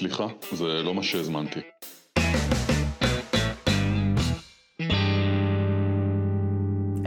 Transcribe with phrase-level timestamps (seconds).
[0.00, 1.60] סליחה, זה לא מה שהזמנתי.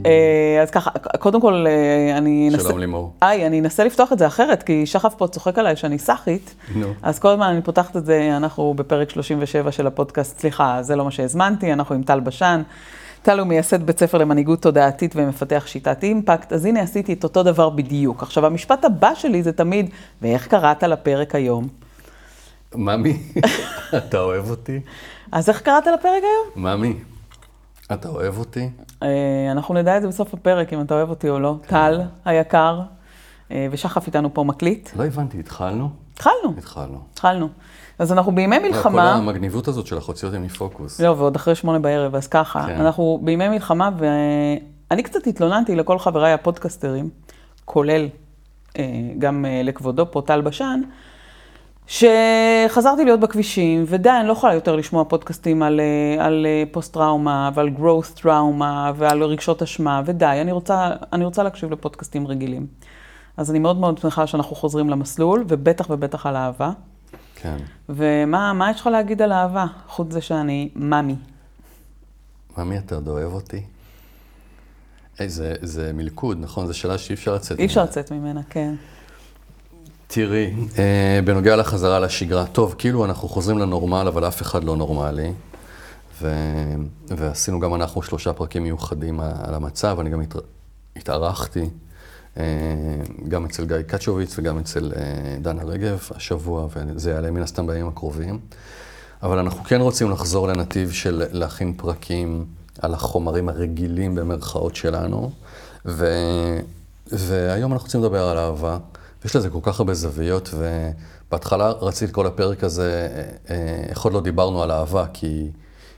[0.06, 2.64] אה, אז ככה, קודם כל, אה, אני אנסה...
[2.64, 3.14] שלום לימור.
[3.22, 6.56] היי, אני אנסה לפתוח את זה אחרת, כי שחף פה צוחק עליי שאני סאחית.
[6.76, 6.88] נו.
[7.02, 11.06] אז כל הזמן אני פותחת את זה, אנחנו בפרק 37 של הפודקאסט, סליחה, זה לא
[11.06, 12.62] מה שהזמנתי, אנחנו עם טל בשן.
[13.22, 17.44] טל הוא מייסד בית ספר למנהיגות תודעתית ומפתח שיטת אימפקט, אז הנה עשיתי את אותו
[17.44, 18.24] דבר בדיוק.
[18.24, 19.90] עכשיו, המשפט הבא שלי זה תמיד,
[20.22, 21.83] ואיך קראת לפרק היום?
[22.76, 23.18] ממי,
[23.98, 24.80] אתה אוהב אותי?
[25.32, 26.66] אז איך קראת לפרק היום?
[26.66, 26.94] ממי,
[27.94, 28.70] אתה אוהב אותי?
[29.04, 31.56] אה, אנחנו נדע את זה בסוף הפרק, אם אתה אוהב אותי או לא.
[31.68, 32.82] טל היקר,
[33.52, 34.90] אה, ושחף איתנו פה מקליט.
[34.96, 35.90] לא הבנתי, התחלנו?
[36.14, 37.00] התחלנו, התחלנו.
[37.14, 37.50] התחלנו.
[38.00, 41.00] אז אנחנו בימי כל מלחמה, המגניבות הזאת שלך הוציא אותי מפוקוס.
[41.02, 42.76] לא, ועוד אחרי שמונה בערב, אז ככה, כן.
[42.82, 47.10] אנחנו בימי מלחמה, ואני קצת התלוננתי לכל חבריי הפודקסטרים,
[47.66, 48.08] כולל
[48.78, 48.84] אה,
[49.20, 50.82] גם לכבודו פה, טל בשן,
[51.88, 57.50] שחזרתי להיות בכבישים, ודי, אני לא יכולה יותר לשמוע פודקאסטים על, אה, על אה, פוסט-טראומה,
[57.54, 62.68] ועל growth טראומה, ועל רגשות אשמה, ודי, אני רוצה, אני רוצה להקשיב לפודקאסטים רגילים.
[63.38, 66.72] אז אני מאוד מאוד שמחה שאנחנו חוזרים למסלול, ובטח ובטח על אהבה.
[67.36, 67.58] כן.
[67.90, 71.16] ומה מה יש לך להגיד על אהבה, חוץ זה שאני מאמי?
[72.58, 73.64] ממי, אתה עוד אוהב אותי?
[75.20, 76.68] היי, זה, זה מלכוד, נכון?
[76.68, 77.92] זו שאלה שאי אפשר לצאת אי אפשר ממנה.
[77.92, 78.76] לצאת ממנה, כן.
[80.16, 85.34] תראי, אה, בנוגע לחזרה לשגרה, טוב, כאילו אנחנו חוזרים לנורמל, אבל אף אחד לא נורמלי.
[86.22, 86.34] ו...
[87.08, 90.36] ועשינו גם אנחנו שלושה פרקים מיוחדים על המצב, אני גם הת...
[90.96, 91.70] התארחתי,
[92.38, 92.44] אה,
[93.28, 97.88] גם אצל גיא קצ'וביץ וגם אצל אה, דנה רגב השבוע, וזה יעלה מן הסתם בימים
[97.88, 98.40] הקרובים.
[99.24, 102.46] אבל אנחנו כן רוצים לחזור לנתיב של להכין פרקים
[102.82, 105.32] על החומרים הרגילים במרכאות שלנו,
[105.86, 106.08] ו...
[107.08, 108.78] והיום אנחנו רוצים לדבר על אהבה.
[109.24, 114.14] ויש לזה כל כך הרבה זוויות, ובהתחלה רציתי לקרוא לפרק הזה, אה, אה, איך עוד
[114.14, 115.52] לא דיברנו על אהבה, כי,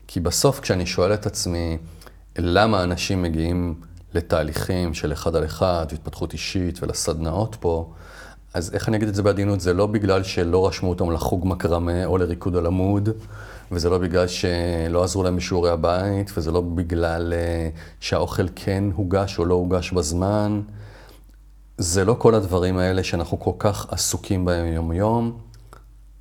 [0.08, 1.78] כי בסוף כשאני שואל את עצמי,
[2.38, 3.75] למה אנשים מגיעים
[4.14, 7.94] לתהליכים של אחד על אחד, והתפתחות אישית ולסדנאות פה,
[8.53, 9.62] אז איך אני אגיד את זה בעדינות?
[9.62, 13.09] זה לא בגלל שלא רשמו אותם לחוג מקרמה או לריקוד על עמוד,
[13.72, 17.69] וזה לא בגלל שלא עזרו להם בשיעורי הבית, וזה לא בגלל אה,
[18.00, 20.62] שהאוכל כן הוגש או לא הוגש בזמן.
[21.78, 25.40] זה לא כל הדברים האלה שאנחנו כל כך עסוקים בהם יום-יום,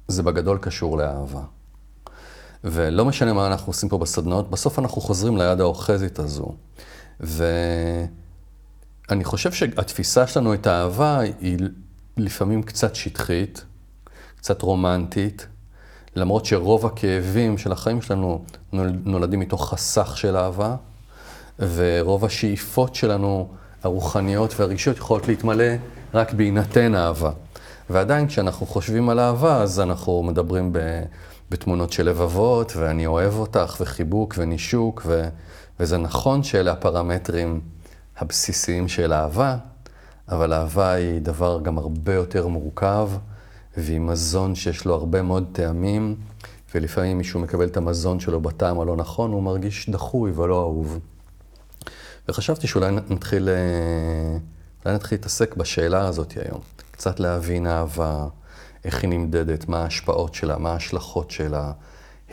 [0.09, 1.43] זה בגדול קשור לאהבה.
[2.65, 6.55] ולא משנה מה אנחנו עושים פה בסדנאות, בסוף אנחנו חוזרים ליד האוחזית הזו.
[7.21, 7.55] ואני
[9.25, 11.59] חושב שהתפיסה שלנו את האהבה היא
[12.17, 13.65] לפעמים קצת שטחית,
[14.37, 15.47] קצת רומנטית,
[16.17, 18.45] למרות שרוב הכאבים של החיים שלנו
[19.05, 20.77] נולדים מתוך חסך של אהבה,
[21.59, 23.49] ורוב השאיפות שלנו,
[23.85, 25.75] הרוחניות והרגשיות, יכולות להתמלא
[26.15, 27.31] רק בהינתן אהבה.
[27.91, 30.79] ועדיין כשאנחנו חושבים על אהבה, אז אנחנו מדברים ב,
[31.51, 35.29] בתמונות של לבבות, ואני אוהב אותך, וחיבוק ונישוק, ו,
[35.81, 37.61] וזה נכון שאלה הפרמטרים
[38.19, 39.57] הבסיסיים של אהבה,
[40.29, 43.11] אבל אהבה היא דבר גם הרבה יותר מורכב,
[43.77, 46.17] והיא מזון שיש לו הרבה מאוד טעמים,
[46.75, 50.99] ולפעמים מישהו מקבל את המזון שלו בטעם הלא נכון, הוא מרגיש דחוי ולא אהוב.
[52.29, 54.39] וחשבתי שאולי נתחיל, אה,
[54.85, 56.61] אולי נתחיל להתעסק בשאלה הזאת היום.
[56.91, 58.27] קצת להבין אהבה,
[58.85, 61.73] איך היא נמדדת, מה ההשפעות שלה, מה ההשלכות שלה,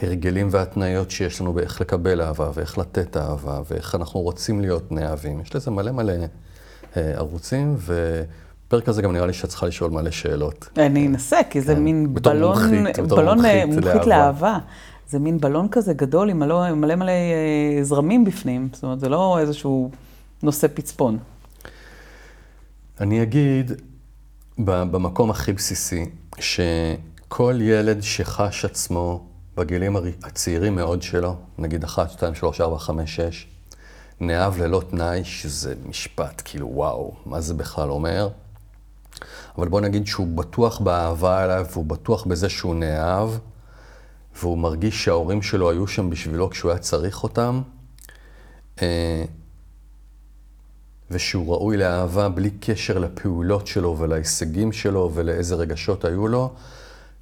[0.02, 5.42] הרגלים והתניות שיש לנו באיך לקבל אהבה, ואיך לתת אהבה, ואיך אנחנו רוצים להיות נאהבים.
[5.42, 6.14] יש לזה מלא מלא
[6.98, 10.70] אה, ערוצים, ופרק הזה גם נראה לי שאת צריכה לשאול מלא שאלות.
[10.78, 11.84] אני אנסה, כי זה כן.
[11.84, 14.08] מין בלון, מומחית, בלון אה, מומחית מומחית לאהבה.
[14.08, 14.58] לאהבה.
[15.12, 19.10] זה מין בלון כזה גדול עם מלא מלא, מלא אה, זרמים בפנים, זאת אומרת, זה
[19.10, 19.92] לא איזשהו
[20.44, 21.18] נושא פצפון.
[23.00, 23.72] אני אגיד,
[24.58, 26.06] במקום הכי בסיסי,
[26.40, 29.26] שכל ילד שחש עצמו
[29.58, 33.48] בגילים הצעירים מאוד שלו, נגיד 1, 2, 3, 4, 5, 6,
[34.20, 38.30] נאהב ללא תנאי, שזה משפט כאילו וואו, מה זה בכלל אומר?
[39.58, 43.30] אבל בוא נגיד שהוא בטוח באהבה אליו, והוא בטוח בזה שהוא נאהב,
[44.40, 47.62] והוא מרגיש שההורים שלו היו שם בשבילו כשהוא היה צריך אותם,
[48.82, 49.26] אה,
[51.12, 56.54] ושהוא ראוי לאהבה בלי קשר לפעולות שלו ולהישגים שלו ולאיזה רגשות היו לו.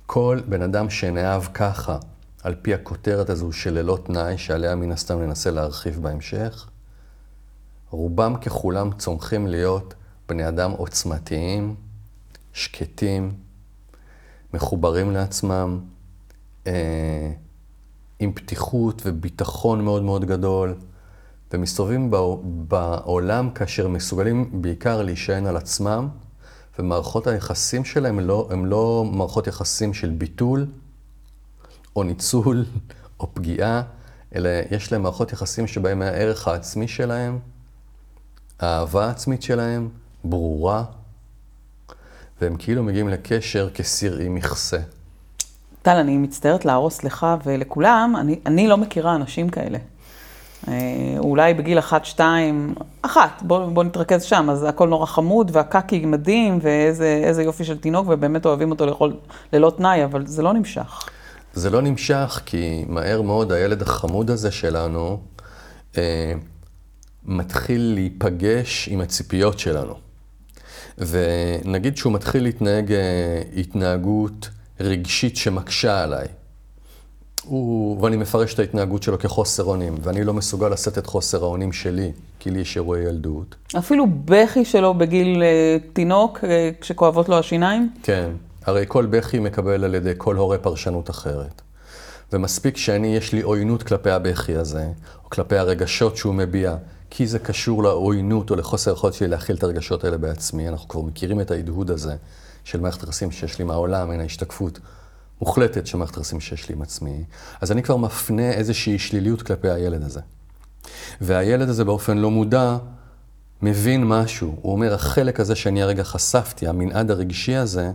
[0.06, 1.97] כל בן אדם שנאהב ככה,
[2.44, 6.69] על פי הכותרת הזו של ללא תנאי, שעליה מן הסתם ננסה להרחיב בהמשך,
[7.89, 9.94] רובם ככולם צומחים להיות
[10.29, 11.75] בני אדם עוצמתיים,
[12.53, 13.33] שקטים,
[14.53, 15.79] מחוברים לעצמם,
[16.67, 17.31] אה,
[18.19, 20.75] עם פתיחות וביטחון מאוד מאוד גדול,
[21.53, 26.07] ומסתובבים בע- בעולם כאשר מסוגלים בעיקר להישען על עצמם,
[26.79, 30.67] ומערכות היחסים שלהם הם לא, הם לא מערכות יחסים של ביטול
[31.95, 32.65] או ניצול,
[33.19, 33.81] או פגיעה,
[34.35, 37.39] אלא יש להם מערכות יחסים שבהם הערך העצמי שלהם,
[38.59, 39.89] האהבה העצמית שלהם,
[40.23, 40.83] ברורה,
[42.41, 44.79] והם כאילו מגיעים לקשר כסיר עם מכסה.
[45.89, 49.77] טל, אני מצטערת להרוס לך ולכולם, אני, אני לא מכירה אנשים כאלה.
[50.68, 50.74] אה,
[51.18, 56.59] אולי בגיל אחת, שתיים, אחת, בוא, בוא נתרכז שם, אז הכל נורא חמוד, והקקי מדהים,
[56.62, 59.13] ואיזה יופי של תינוק, ובאמת אוהבים אותו לאכול
[59.53, 61.09] ללא תנאי, אבל זה לא נמשך.
[61.53, 65.19] זה לא נמשך, כי מהר מאוד הילד החמוד הזה שלנו
[65.97, 66.33] אה,
[67.25, 69.94] מתחיל להיפגש עם הציפיות שלנו.
[70.97, 76.27] ונגיד שהוא מתחיל להתנהג אה, התנהגות רגשית שמקשה עליי.
[77.43, 81.71] הוא, ואני מפרש את ההתנהגות שלו כחוסר אונים, ואני לא מסוגל לשאת את חוסר האונים
[81.71, 83.55] שלי, כי לי יש אירועי ילדות.
[83.77, 86.43] אפילו בכי שלו בגיל uh, תינוק, uh,
[86.81, 87.89] כשכואבות לו השיניים?
[88.03, 88.29] כן,
[88.65, 91.61] הרי כל בכי מקבל על ידי כל הורה פרשנות אחרת.
[92.33, 94.87] ומספיק שאני, יש לי עוינות כלפי הבכי הזה,
[95.23, 96.75] או כלפי הרגשות שהוא מביע,
[97.09, 100.69] כי זה קשור לעוינות או לחוסר יכולת שלי להכיל את הרגשות האלה בעצמי.
[100.69, 102.15] אנחנו כבר מכירים את ההדהוד הזה
[102.69, 104.80] של מערכת היחסים שיש לי מהעולם, הנה ההשתקפות
[105.42, 107.24] מוחלטת של מערכת היחסים שיש לי עם עצמי.
[107.62, 110.19] אז אני כבר מפנה איזושהי שליליות כלפי הילד הזה.
[111.21, 112.77] והילד הזה באופן לא מודע
[113.62, 114.56] מבין משהו.
[114.62, 117.92] הוא אומר, החלק הזה שאני הרגע חשפתי, המנעד הרגשי הזה,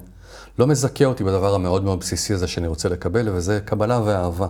[0.59, 4.49] לא מזכה אותי בדבר המאוד מאוד בסיסי הזה שאני רוצה לקבל, וזה קבלה ואהבה.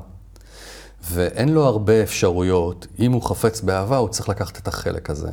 [1.11, 5.31] ואין לו הרבה אפשרויות, אם הוא חפץ באהבה, הוא צריך לקחת את החלק הזה,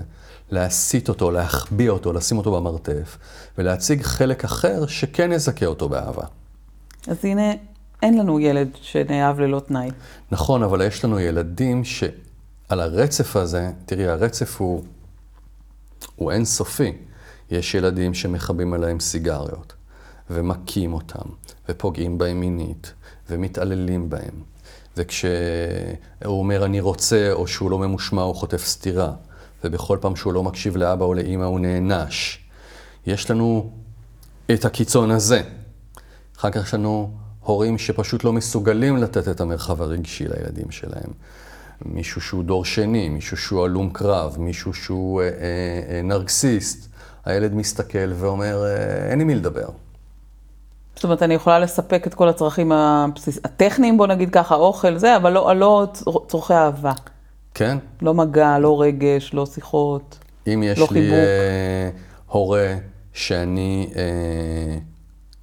[0.52, 3.18] להסיט אותו, להחביא אותו, לשים אותו במרתף,
[3.58, 6.24] ולהציג חלק אחר שכן יזכה אותו באהבה.
[7.08, 7.52] אז הנה,
[8.02, 9.90] אין לנו ילד שנאהב ללא תנאי.
[10.32, 14.84] נכון, אבל יש לנו ילדים שעל הרצף הזה, תראי, הרצף הוא,
[16.16, 16.94] הוא אינסופי.
[17.52, 19.74] יש ילדים שמכבים עליהם סיגריות,
[20.30, 21.30] ומכים אותם,
[21.70, 22.94] ופוגעים בהם מינית,
[23.30, 24.44] ומתעללים בהם.
[24.98, 25.30] וכשהוא
[26.26, 29.12] אומר אני רוצה, או שהוא לא ממושמע, הוא חוטף סטירה.
[29.64, 32.40] ובכל פעם שהוא לא מקשיב לאבא או לאימא, הוא נענש.
[33.06, 33.72] יש לנו
[34.54, 35.42] את הקיצון הזה.
[36.38, 41.12] אחר כך יש לנו הורים שפשוט לא מסוגלים לתת את המרחב הרגשי לילדים שלהם.
[41.86, 45.32] מישהו שהוא דור שני, מישהו שהוא הלום קרב, מישהו שהוא אה, אה,
[45.90, 46.92] אה, נרקסיסט.
[47.26, 49.68] הילד מסתכל ואומר, אה, אין עם מי לדבר.
[50.96, 53.40] זאת אומרת, אני יכולה לספק את כל הצרכים הבסיס...
[53.44, 55.88] הטכניים, בוא נגיד ככה, אוכל, זה, אבל לא, לא
[56.28, 56.94] צורכי אהבה.
[57.54, 57.78] כן.
[58.02, 60.18] לא מגע, לא רגש, לא שיחות,
[60.48, 61.14] אם יש לא לי חיבוק.
[61.14, 61.90] אה,
[62.28, 62.76] הורה
[63.14, 64.78] שאני, אה,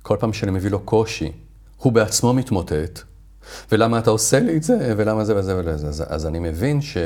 [0.02, 1.32] כל פעם שאני מביא לו קושי,
[1.76, 3.00] הוא בעצמו מתמוטט,
[3.72, 5.88] ולמה אתה עושה לי את זה, ולמה זה וזה וזה.
[5.88, 6.96] אז, אז אני מבין ש,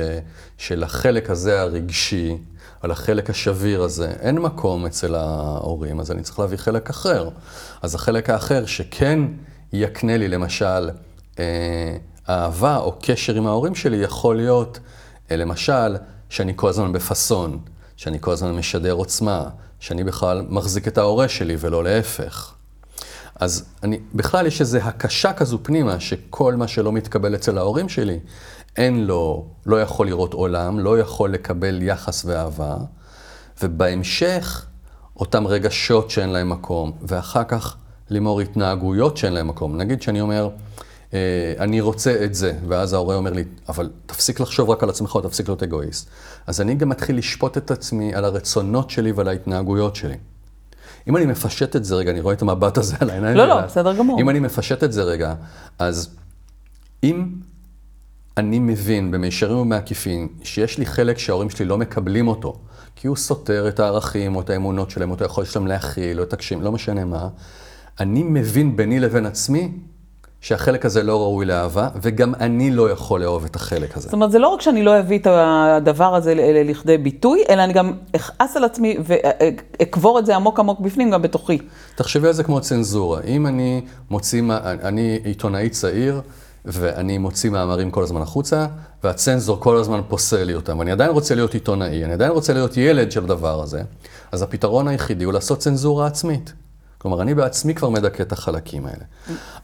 [0.59, 2.39] שלחלק הזה הרגשי,
[2.81, 7.29] על החלק השביר הזה, אין מקום אצל ההורים, אז אני צריך להביא חלק אחר.
[7.83, 9.21] אז החלק האחר שכן
[9.73, 10.91] יקנה לי, למשל,
[11.39, 11.97] אה,
[12.29, 14.79] אהבה או קשר עם ההורים שלי, יכול להיות,
[15.31, 15.97] אה, למשל,
[16.29, 17.59] שאני כל הזמן בפאסון,
[17.97, 19.49] שאני כל הזמן משדר עוצמה,
[19.81, 22.55] שאני בכלל מחזיק את ההורה שלי ולא להפך.
[23.35, 28.19] אז אני, בכלל יש איזו הקשה כזו פנימה, שכל מה שלא מתקבל אצל ההורים שלי,
[28.77, 32.77] אין לו, לא יכול לראות עולם, לא יכול לקבל יחס ואהבה,
[33.63, 34.67] ובהמשך,
[35.17, 37.77] אותם רגשות שאין להם מקום, ואחר כך
[38.11, 39.77] לימור התנהגויות שאין להם מקום.
[39.77, 40.49] נגיד שאני אומר,
[41.59, 45.49] אני רוצה את זה, ואז ההורה אומר לי, אבל תפסיק לחשוב רק על עצמך, תפסיק
[45.49, 46.09] להיות אגואיסט.
[46.47, 50.17] אז אני גם מתחיל לשפוט את עצמי על הרצונות שלי ועל ההתנהגויות שלי.
[51.09, 53.49] אם אני מפשט את זה רגע, אני רואה את המבט הזה על העיניים לא.
[53.49, 54.21] לא, בסדר גמור.
[54.21, 55.35] אם אני מפשט את זה רגע,
[55.79, 56.09] אז
[57.03, 57.27] אם
[58.37, 62.59] אני מבין במישרים ובעקיפין שיש לי חלק שההורים שלי לא מקבלים אותו,
[62.97, 66.25] כי הוא סותר את הערכים או את האמונות שלהם, או את היכולת שלהם להכיל, או
[66.25, 67.29] את הקשיים, לא משנה מה,
[68.01, 69.73] אני מבין ביני לבין עצמי
[70.43, 74.05] שהחלק הזה לא ראוי לאהבה, וגם אני לא יכול לאהוב את החלק הזה.
[74.05, 76.35] זאת אומרת, זה לא רק שאני לא אביא את הדבר הזה
[76.65, 81.23] לכדי ביטוי, אלא אני גם אכעס על עצמי ואקבור את זה עמוק עמוק בפנים, גם
[81.23, 81.59] בתוכי.
[81.95, 83.21] תחשבי על זה כמו צנזורה.
[83.21, 83.81] אם אני
[84.11, 86.21] מוציא, אני עיתונאי צעיר,
[86.65, 88.67] ואני מוציא מאמרים כל הזמן החוצה,
[89.05, 90.83] והצנזור כל הזמן פוסל לי אותם.
[90.83, 93.83] אני עדיין רוצה להיות עיתונאי, אני עדיין רוצה להיות ילד של הדבר הזה,
[94.33, 96.53] אז הפתרון היחידי הוא לעשות צנזורה עצמית.
[97.03, 99.05] כלומר, אני בעצמי כבר מדכא את החלקים האלה.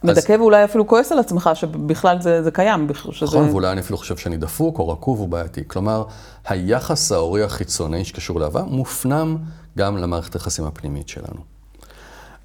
[0.03, 2.87] מדכא ואולי אפילו כועס על עצמך, שבכלל זה, זה קיים.
[3.11, 3.25] שזה...
[3.25, 5.61] נכון, ואולי אני אפילו חושב שאני דפוק או רקוב או בעייתי.
[5.67, 6.03] כלומר,
[6.47, 9.37] היחס ההורי החיצוני שקשור לאהבה מופנם
[9.77, 11.41] גם למערכת היחסים הפנימית שלנו.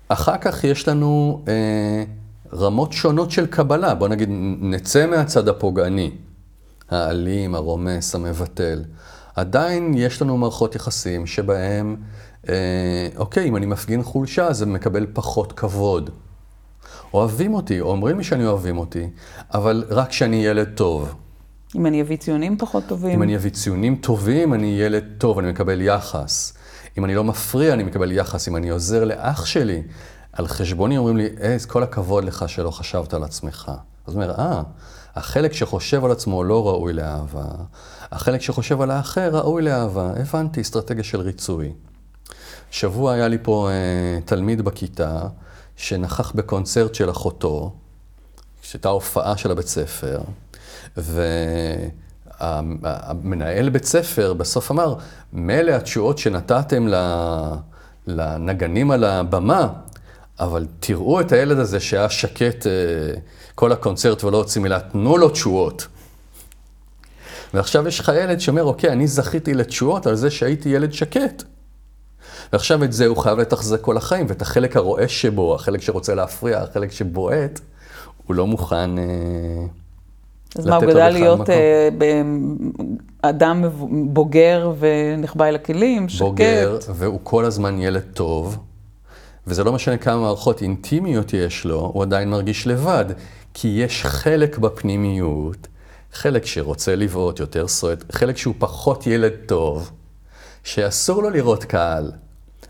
[0.09, 2.05] אחר כך יש לנו אה,
[2.53, 3.95] רמות שונות של קבלה.
[3.95, 4.29] בוא נגיד,
[4.61, 6.11] נצא מהצד הפוגעני,
[6.91, 8.85] האלים, הרומס, המבטל.
[9.37, 12.24] עדיין יש לנו מערכות יחסים שבהם, אה,
[13.17, 16.11] אוקיי, אם אני מפגין חולשה, אז זה מקבל פחות כבוד.
[17.15, 19.09] אוהבים אותי, אומרים לי שאני אוהבים אותי,
[19.55, 21.15] אבל רק כשאני ילד טוב.
[21.75, 23.11] אם אני אביא ציונים פחות טובים.
[23.11, 26.53] אם אני אביא ציונים טובים, אני ילד טוב, אני מקבל יחס.
[26.99, 28.49] אם אני לא מפריע, אני מקבל יחס.
[28.49, 29.83] אם אני עוזר לאח שלי,
[30.33, 33.73] על חשבוני אומרים לי, אה, כל הכבוד לך שלא חשבת על עצמך.
[34.07, 34.63] אז הוא אומר, אה,
[35.15, 37.45] החלק שחושב על עצמו לא ראוי לאהבה,
[38.13, 40.13] החלק שחושב על האחר ראוי לאהבה.
[40.17, 41.73] הבנתי, אסטרטגיה של ריצוי.
[42.75, 45.21] שבוע היה לי פה אה, תלמיד בכיתה
[45.77, 47.73] שנכח בקונצרט של אחותו,
[48.63, 50.21] שהייתה הופעה של הבית ספר,
[52.41, 54.95] והמנהל בית ספר בסוף אמר,
[55.33, 56.87] מילא התשואות שנתתם
[58.07, 59.69] לנגנים על הבמה,
[60.41, 62.73] אבל תראו את הילד הזה שהיה שקט אה,
[63.55, 65.87] כל הקונצרט ולא הוציא מילה, תנו לו תשואות.
[67.55, 71.45] ועכשיו יש לך ילד שאומר, אוקיי, אני זכיתי לתשואות על זה שהייתי ילד שקט.
[72.55, 76.59] ועכשיו את זה הוא חייב לתחזק כל החיים, ואת החלק הרועש שבו, החלק שרוצה להפריע,
[76.59, 77.61] החלק שבועט,
[78.27, 79.05] הוא לא מוכן אה,
[80.59, 81.89] אז מה, הוא גדל להיות אה,
[83.23, 86.21] אדם בוגר ונחבא אל הכלים, שקט?
[86.21, 88.59] בוגר, והוא כל הזמן ילד טוב,
[89.47, 93.05] וזה לא משנה כמה מערכות אינטימיות יש לו, הוא עדיין מרגיש לבד,
[93.55, 95.67] כי יש חלק בפנימיות,
[96.13, 99.91] חלק שרוצה לבעוט, יותר סועד, חלק שהוא פחות ילד טוב,
[100.65, 102.13] שאסור לו לראות קהל.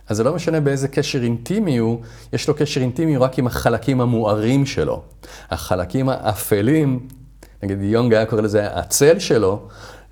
[0.09, 2.01] אז זה לא משנה באיזה קשר אינטימי הוא,
[2.33, 5.03] יש לו קשר אינטימי רק עם החלקים המוארים שלו.
[5.51, 7.09] החלקים האפלים,
[7.63, 9.61] נגיד יונג היה קורא לזה הצל שלו,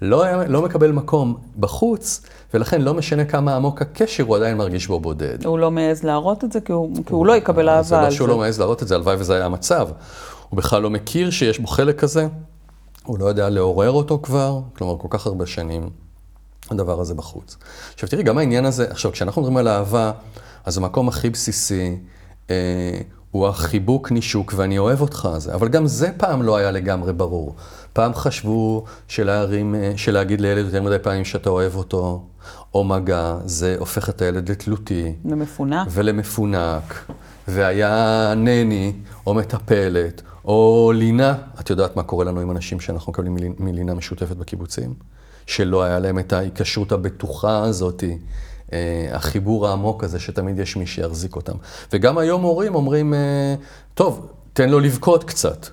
[0.02, 2.22] לא, היה, לא מקבל מקום בחוץ,
[2.54, 5.46] ולכן לא משנה כמה עמוק הקשר, הוא עדיין מרגיש בו בודד.
[5.46, 7.96] הוא לא מעז להראות את זה, כי הוא, כי הוא לא יקבל אהבה על זה.
[7.96, 9.88] זה לא שהוא לא מעז להראות את זה, הלוואי וזה היה המצב.
[10.48, 12.26] הוא בכלל לא מכיר שיש בו חלק כזה,
[13.04, 16.01] הוא לא יודע לעורר אותו כבר, כלומר, כל כך הרבה שנים.
[16.72, 17.56] הדבר הזה בחוץ.
[17.94, 20.12] עכשיו תראי, גם העניין הזה, עכשיו כשאנחנו מדברים על אהבה,
[20.64, 21.96] אז המקום הכי בסיסי
[22.50, 23.00] אה,
[23.30, 27.54] הוא החיבוק נישוק ואני אוהב אותך הזה, אבל גם זה פעם לא היה לגמרי ברור.
[27.92, 32.22] פעם חשבו שלהרים, אה, שלהגיד לילד יותר מדי פעמים שאתה אוהב אותו,
[32.74, 35.12] או מגע, זה הופך את הילד לתלותי.
[35.24, 35.88] למפונק.
[35.90, 37.10] ולמפונק.
[37.48, 38.92] והיה נני,
[39.26, 41.34] או מטפלת, או לינה.
[41.60, 44.94] את יודעת מה קורה לנו עם אנשים שאנחנו מקבלים מלינה משותפת בקיבוצים?
[45.46, 48.04] שלא היה להם את ההיקשרות הבטוחה הזאת,
[48.72, 51.54] אה, החיבור העמוק הזה, שתמיד יש מי שיחזיק אותם.
[51.92, 53.54] וגם היום הורים אומרים, אה,
[53.94, 55.66] טוב, תן לו לבכות קצת.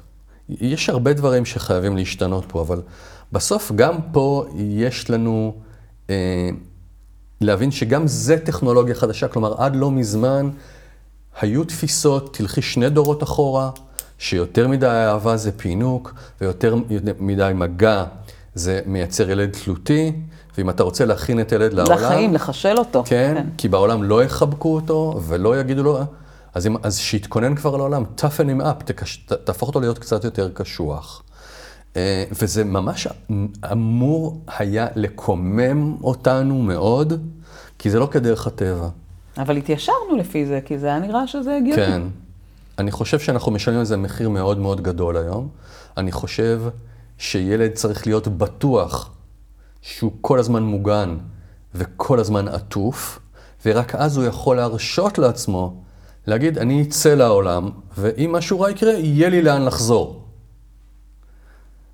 [0.49, 2.81] יש הרבה דברים שחייבים להשתנות פה, אבל
[3.31, 5.55] בסוף גם פה יש לנו
[6.09, 6.49] אה,
[7.41, 10.49] להבין שגם זה טכנולוגיה חדשה, כלומר, עד לא מזמן
[11.41, 13.69] היו תפיסות, תלכי שני דורות אחורה,
[14.17, 16.75] שיותר מדי אהבה זה פינוק, ויותר
[17.19, 18.05] מדי מגע
[18.59, 20.11] זה מייצר ילד תלותי,
[20.57, 21.97] ואם אתה רוצה להכין את ילד לעולם...
[21.97, 23.03] לחיים, לחשל אותו.
[23.05, 25.99] כן, כן, כי בעולם לא יחבקו אותו ולא יגידו לו,
[26.53, 28.21] אז, אם, אז שיתכונן כבר לעולם, toughen
[28.59, 31.23] him up, תקש, ת, תהפוך אותו להיות קצת יותר קשוח.
[31.95, 33.07] אה, וזה ממש
[33.71, 37.13] אמור היה לקומם אותנו מאוד,
[37.79, 38.89] כי זה לא כדרך הטבע.
[39.37, 41.75] אבל התיישרנו לפי זה, כי זה היה נראה שזה הגיוני.
[41.85, 42.01] כן.
[42.77, 45.47] אני חושב שאנחנו משלמים על זה מחיר מאוד מאוד גדול היום.
[45.97, 46.61] אני חושב
[47.19, 49.11] שילד צריך להיות בטוח
[49.81, 51.17] שהוא כל הזמן מוגן
[51.75, 53.19] וכל הזמן עטוף,
[53.65, 55.83] ורק אז הוא יכול להרשות לעצמו
[56.27, 60.25] להגיד, אני אצא לעולם, ואם משהו רע יקרה, יהיה לי לאן לחזור.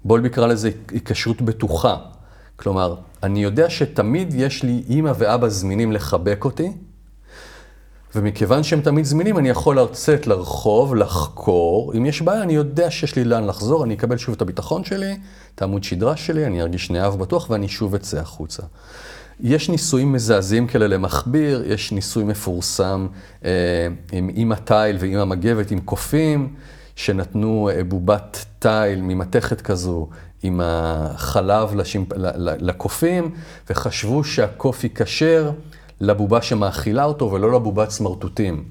[0.05, 1.97] בולבי קרא לזה היקשרות בטוחה.
[2.55, 6.71] כלומר, אני יודע שתמיד יש לי אימא ואבא זמינים לחבק אותי,
[8.15, 11.93] ומכיוון שהם תמיד זמינים, אני יכול לצאת לרחוב, לחקור.
[11.97, 15.17] אם יש בעיה, אני יודע שיש לי לאן לחזור, אני אקבל שוב את הביטחון שלי,
[15.55, 18.63] את העמוד שדרה שלי, אני ארגיש נאהב בטוח, ואני שוב אצא החוצה.
[19.39, 23.07] יש ניסויים מזעזעים כאלה למכביר, יש ניסוי מפורסם
[23.45, 26.53] אה, עם אימא תיל ואימא מגבת, עם קופים,
[26.95, 30.07] שנתנו אה, בובת תיל ממתכת כזו
[30.43, 32.07] עם החלב לשימפ...
[32.39, 33.31] לקופים,
[33.69, 35.51] וחשבו שהקוף ייכשר.
[36.01, 38.63] לבובה שמאכילה אותו ולא לבובת סמרטוטים.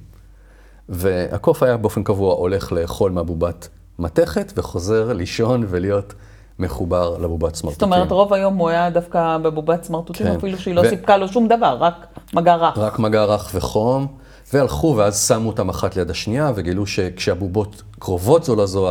[0.88, 6.14] והקוף היה באופן קבוע הולך לאכול מהבובת מתכת וחוזר לישון ולהיות
[6.59, 7.88] מחובר לבובת סמרטוטים.
[7.88, 10.37] זאת אומרת, רוב היום הוא היה דווקא בבובת סמרטוטים, כן.
[10.37, 10.88] אפילו שהיא לא ו...
[10.88, 12.78] סיפקה לו שום דבר, רק מגע רך.
[12.78, 14.07] רק מגע רך וחום.
[14.54, 18.88] והלכו ואז שמו אותם אחת ליד השנייה וגילו שכשהבובות קרובות זו לזו,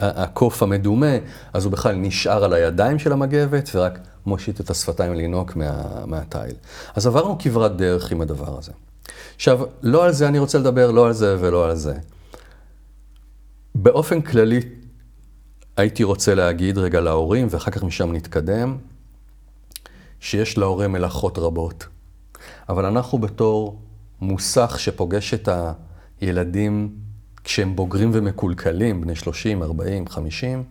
[0.00, 1.16] הקוף המדומה,
[1.52, 6.54] אז הוא בכלל נשאר על הידיים של המגבת ורק מושיט את השפתיים לינוק מה, מהתיל.
[6.94, 8.72] אז עברנו כברת דרך עם הדבר הזה.
[9.36, 11.94] עכשיו, לא על זה אני רוצה לדבר, לא על זה ולא על זה.
[13.74, 14.60] באופן כללי,
[15.76, 18.76] הייתי רוצה להגיד רגע להורים, ואחר כך משם נתקדם,
[20.20, 21.86] שיש להורה מלאכות רבות.
[22.68, 23.80] אבל אנחנו בתור
[24.20, 25.48] מוסך שפוגש את
[26.20, 26.96] הילדים
[27.44, 30.64] כשהם בוגרים ומקולקלים, בני 30, 40, 50,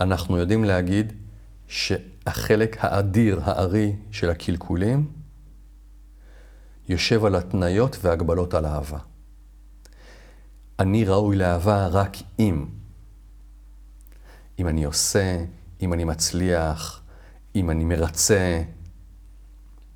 [0.00, 1.12] אנחנו יודעים להגיד
[1.68, 5.12] שהחלק האדיר, הארי של הקלקולים,
[6.88, 8.98] יושב על התניות והגבלות על אהבה.
[10.78, 12.66] אני ראוי לאהבה רק אם.
[14.58, 15.44] אם אני עושה,
[15.82, 17.02] אם אני מצליח,
[17.56, 18.62] אם אני מרצה.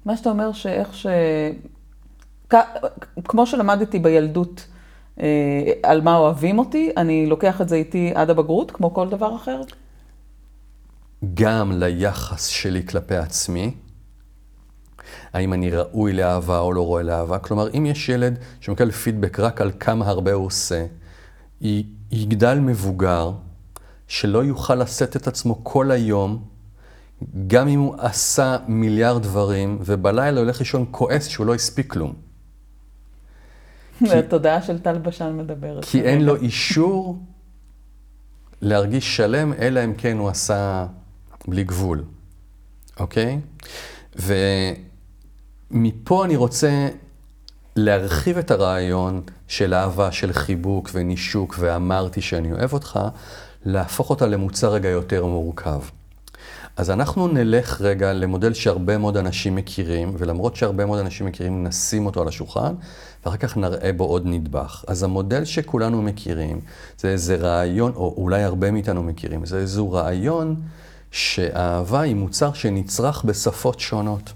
[0.05, 1.07] מה שאתה אומר שאיך ש...
[3.25, 4.67] כמו שלמדתי בילדות
[5.21, 9.37] אה, על מה אוהבים אותי, אני לוקח את זה איתי עד הבגרות, כמו כל דבר
[9.37, 9.61] אחר?
[11.35, 13.75] גם ליחס שלי כלפי עצמי,
[15.33, 17.39] האם אני ראוי לאהבה או לא ראוי לאהבה.
[17.39, 20.87] כלומר, אם יש ילד שמקבל פידבק רק על כמה הרבה הוא עושה,
[22.11, 23.33] יגדל מבוגר
[24.09, 26.45] שלא יוכל לשאת את עצמו כל היום,
[27.47, 32.26] גם אם הוא עשה מיליארד דברים, ובלילה הולך לישון כועס שהוא לא הספיק כלום.
[34.03, 35.85] התודעה של טל בשן מדברת.
[35.85, 37.19] כי אין לו אישור
[38.63, 40.87] להרגיש שלם, אלא אם כן הוא עשה
[41.49, 42.05] בלי גבול,
[43.01, 43.41] אוקיי?
[44.17, 46.89] ומפה אני רוצה
[47.77, 53.01] להרחיב את הרעיון של אהבה, של חיבוק ונישוק, ואמרתי שאני אוהב אותך,
[53.65, 55.81] להפוך אותה למוצר רגע יותר מורכב.
[56.77, 62.07] אז אנחנו נלך רגע למודל שהרבה מאוד אנשים מכירים, ולמרות שהרבה מאוד אנשים מכירים, נשים
[62.07, 62.75] אותו על השולחן,
[63.25, 64.85] ואחר כך נראה בו עוד נדבך.
[64.87, 66.61] אז המודל שכולנו מכירים,
[66.99, 70.57] זה איזה רעיון, או אולי הרבה מאיתנו מכירים, זה איזה רעיון
[71.11, 74.33] שאהבה היא מוצר שנצרך בשפות שונות.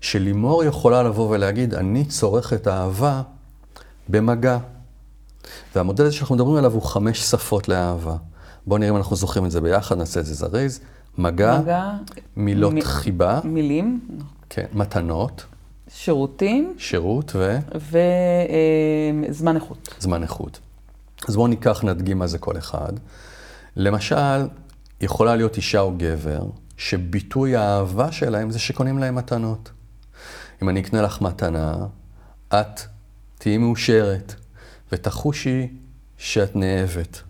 [0.00, 3.22] שלימור יכולה לבוא ולהגיד, אני צורכת אהבה
[4.08, 4.58] במגע.
[5.74, 8.16] והמודל הזה שאנחנו מדברים עליו הוא חמש שפות לאהבה.
[8.66, 10.80] בואו נראה אם אנחנו זוכרים את זה ביחד, נעשה את זה זריז.
[11.18, 11.90] מגע, מגע
[12.36, 12.80] מילות מ...
[12.80, 13.40] חיבה.
[13.44, 14.00] מילים.
[14.50, 15.44] כן, מתנות.
[15.88, 16.74] שירותים.
[16.78, 17.58] שירות ו...
[17.74, 19.94] וזמן אה, איכות.
[20.00, 20.60] זמן איכות.
[21.28, 22.92] אז בואו ניקח, נדגים מה זה כל אחד.
[23.76, 24.46] למשל,
[25.00, 26.42] יכולה להיות אישה או גבר,
[26.76, 29.70] שביטוי האהבה שלהם זה שקונים להם מתנות.
[30.62, 31.86] אם אני אקנה לך מתנה,
[32.48, 32.80] את
[33.38, 34.34] תהיי מאושרת,
[34.92, 35.68] ותחושי
[36.18, 37.22] שאת נאהבת.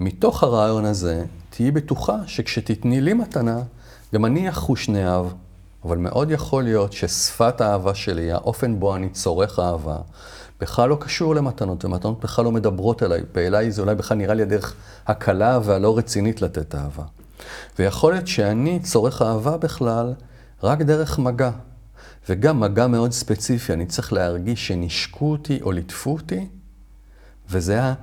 [0.00, 3.60] מתוך הרעיון הזה, תהיי בטוחה שכשתתני לי מתנה,
[4.14, 5.26] גם אני אחוש נאהב.
[5.84, 9.96] אבל מאוד יכול להיות ששפת האהבה שלי, האופן בו אני צורך אהבה,
[10.60, 13.22] בכלל לא קשור למתנות, ומתנות בכלל לא מדברות אליי.
[13.34, 14.74] ואליי זה אולי בכלל נראה לי הדרך
[15.06, 17.04] הקלה והלא רצינית לתת אהבה.
[17.78, 20.12] ויכול להיות שאני צורך אהבה בכלל
[20.62, 21.50] רק דרך מגע.
[22.28, 26.46] וגם מגע מאוד ספציפי, אני צריך להרגיש שנשקו אותי או ליטפו אותי,
[27.50, 27.94] וזה היה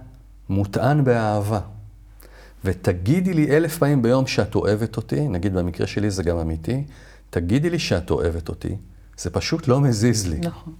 [0.49, 1.59] מוטען באהבה.
[2.63, 6.83] ותגידי לי אלף פעמים ביום שאת אוהבת אותי, נגיד במקרה שלי זה גם אמיתי,
[7.29, 8.75] תגידי לי שאת אוהבת אותי,
[9.17, 10.39] זה פשוט לא מזיז לי.
[10.39, 10.73] נכון.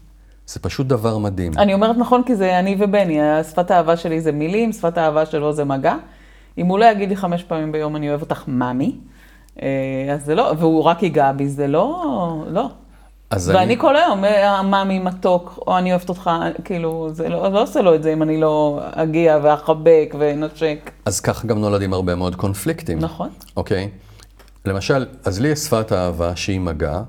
[0.48, 1.52] זה פשוט דבר מדהים.
[1.58, 5.54] אני אומרת נכון כי זה אני ובני, שפת האהבה שלי זה מילים, שפת האהבה שלו
[5.54, 5.96] זה מגע.
[6.58, 8.96] אם הוא לא יגיד לי חמש פעמים ביום אני אוהב אותך מאמי,
[9.62, 9.68] אה,
[10.14, 12.70] אז זה לא, והוא רק ייגע בי, זה לא, לא.
[13.34, 13.78] ואני אני...
[13.78, 16.30] כל היום, אה, מאמי מתוק, או אני אוהבת אותך,
[16.64, 20.92] כאילו, זה לא, לא עושה לו את זה אם אני לא אגיע ואחבק ונשק.
[21.06, 23.00] אז ככה גם נולדים הרבה מאוד קונפליקטים.
[23.00, 23.30] נכון.
[23.58, 23.90] אוקיי?
[24.66, 27.02] למשל, אז לי יש שפת אהבה שהיא מגע,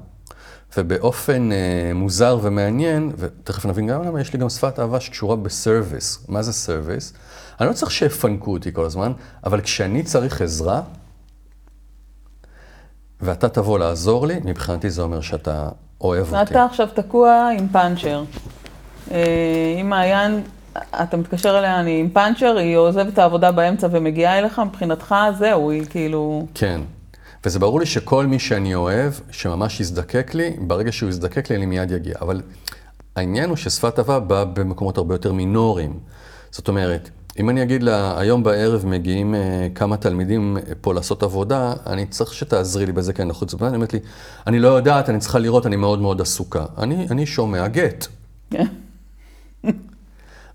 [0.76, 5.46] ובאופן אה, מוזר ומעניין, ותכף נבין גם למה, יש לי גם שפת אהבה שקשורה ב
[5.46, 6.24] service.
[6.28, 7.12] מה זה service?
[7.61, 9.12] אני לא צריך שיפנקו אותי כל הזמן,
[9.44, 10.83] אבל כשאני צריך עזרה,
[13.20, 15.68] ואתה תבוא לעזור לי, מבחינתי זה אומר שאתה
[16.00, 16.36] אוהב אותי.
[16.36, 18.24] ואתה עכשיו תקוע עם פאנצ'ר.
[19.10, 20.42] אה, עם מעיין,
[21.02, 25.70] אתה מתקשר אליה, אני עם פאנצ'ר, היא עוזבת את העבודה באמצע ומגיעה אליך, מבחינתך זהו,
[25.70, 26.46] היא כאילו...
[26.54, 26.80] כן.
[27.44, 31.66] וזה ברור לי שכל מי שאני אוהב, שממש יזדקק לי, ברגע שהוא יזדקק לי, אני
[31.66, 32.14] מיד יגיע.
[32.20, 32.42] אבל
[33.16, 35.98] העניין הוא ששפת אהבה באה במקומות הרבה יותר מינוריים.
[36.50, 39.38] זאת אומרת, אם אני אגיד לה, היום בערב מגיעים uh,
[39.75, 43.69] כמה תלמידים uh, פה לעשות עבודה, אני צריך שתעזרי לי בזה, כי אני לחוץ בזמן.
[43.69, 43.99] היא אומרת לי,
[44.47, 46.64] אני לא יודעת, אני צריכה לראות, אני מאוד מאוד עסוקה.
[46.79, 48.07] אני, אני שומע גט.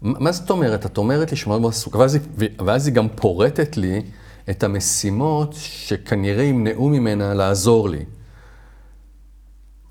[0.01, 0.85] מה זאת אומרת?
[0.85, 2.17] את אומרת לי שמאוד מאוד עסוקה, ואז,
[2.65, 4.01] ואז היא גם פורטת לי
[4.49, 8.05] את המשימות שכנראה ימנעו ממנה לעזור לי.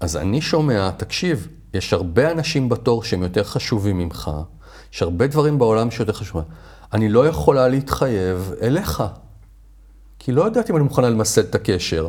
[0.01, 4.31] אז אני שומע, תקשיב, יש הרבה אנשים בתור שהם יותר חשובים ממך,
[4.93, 6.45] יש הרבה דברים בעולם שיותר חשובים.
[6.95, 9.03] אני לא יכולה להתחייב אליך,
[10.19, 12.09] כי לא יודעת אם אני מוכנה למסד את הקשר.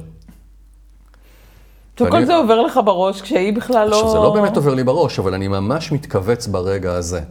[1.95, 2.25] וכל ואני...
[2.25, 3.95] זה עובר לך בראש כשהיא בכלל לא...
[3.95, 7.21] עכשיו, זה לא באמת עובר לי בראש, אבל אני ממש מתכווץ ברגע הזה.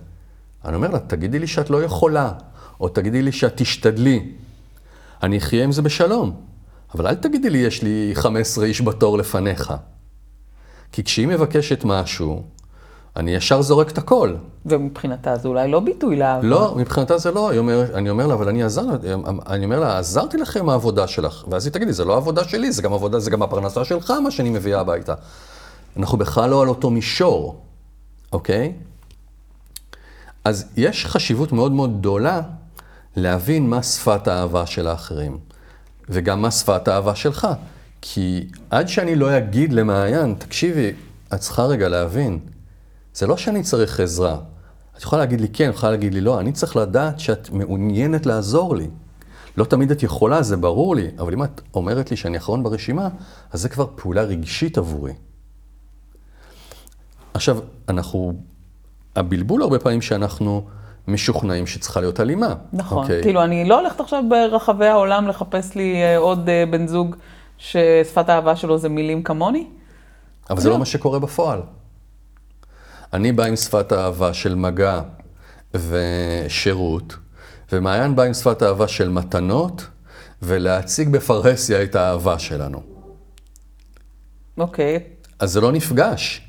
[0.65, 2.33] אני אומר לה, תגידי לי שאת לא יכולה,
[2.81, 4.33] או תגידי לי שאת תשתדלי.
[5.23, 6.41] אני אחיה עם זה בשלום.
[6.95, 9.75] אבל אל תגידי לי, יש לי 15 איש בתור לפניך.
[10.93, 12.43] כי כשהיא מבקשת משהו,
[13.17, 14.35] אני ישר זורק את הכל.
[14.67, 16.47] ומבחינתה זה אולי לא ביטוי לאהבה.
[16.47, 17.57] לא, מבחינתה זה לא.
[17.57, 18.83] אומר, אני אומר לה, אבל אני עזר,
[19.47, 21.45] אני אומר לה, עזרתי לכם מהעבודה שלך.
[21.51, 24.11] ואז היא תגיד לי, זה לא העבודה שלי, זה גם עבודה, זה גם הפרנסה שלך,
[24.11, 25.15] מה שאני מביאה הביתה.
[25.97, 27.61] אנחנו בכלל לא על אותו מישור,
[28.33, 28.73] אוקיי?
[30.45, 32.41] אז יש חשיבות מאוד מאוד גדולה
[33.17, 35.39] להבין מה שפת האהבה של האחרים,
[36.09, 37.49] וגם מה שפת האהבה שלך.
[38.01, 40.93] כי עד שאני לא אגיד למעיין, תקשיבי,
[41.35, 42.39] את צריכה רגע להבין,
[43.15, 44.37] זה לא שאני צריך עזרה.
[44.97, 48.27] את יכולה להגיד לי כן, את יכולה להגיד לי לא, אני צריך לדעת שאת מעוניינת
[48.27, 48.89] לעזור לי.
[49.57, 53.09] לא תמיד את יכולה, זה ברור לי, אבל אם את אומרת לי שאני אחרון ברשימה,
[53.53, 55.13] אז זה כבר פעולה רגשית עבורי.
[57.35, 58.33] עכשיו, אנחנו,
[59.17, 60.65] הבלבול הרבה פעמים שאנחנו
[61.09, 62.55] משוכנעים שצריכה להיות הלימה.
[62.73, 63.23] נכון, אוקיי?
[63.23, 67.17] כאילו אני לא הולכת עכשיו ברחבי העולם לחפש לי אה, עוד אה, בן זוג
[67.59, 69.67] ששפת האהבה שלו זה מילים כמוני.
[70.51, 71.61] אבל זה לא מה שקורה בפועל.
[73.15, 75.01] אני בא עם שפת האהבה של מגע
[75.75, 77.17] ושירות,
[77.73, 79.87] ומעיין בא עם שפת האהבה של מתנות,
[80.43, 82.83] ולהציג בפרהסיה את האהבה שלנו.
[84.59, 85.01] אוקיי,
[85.39, 86.41] אז זה לא נפגש,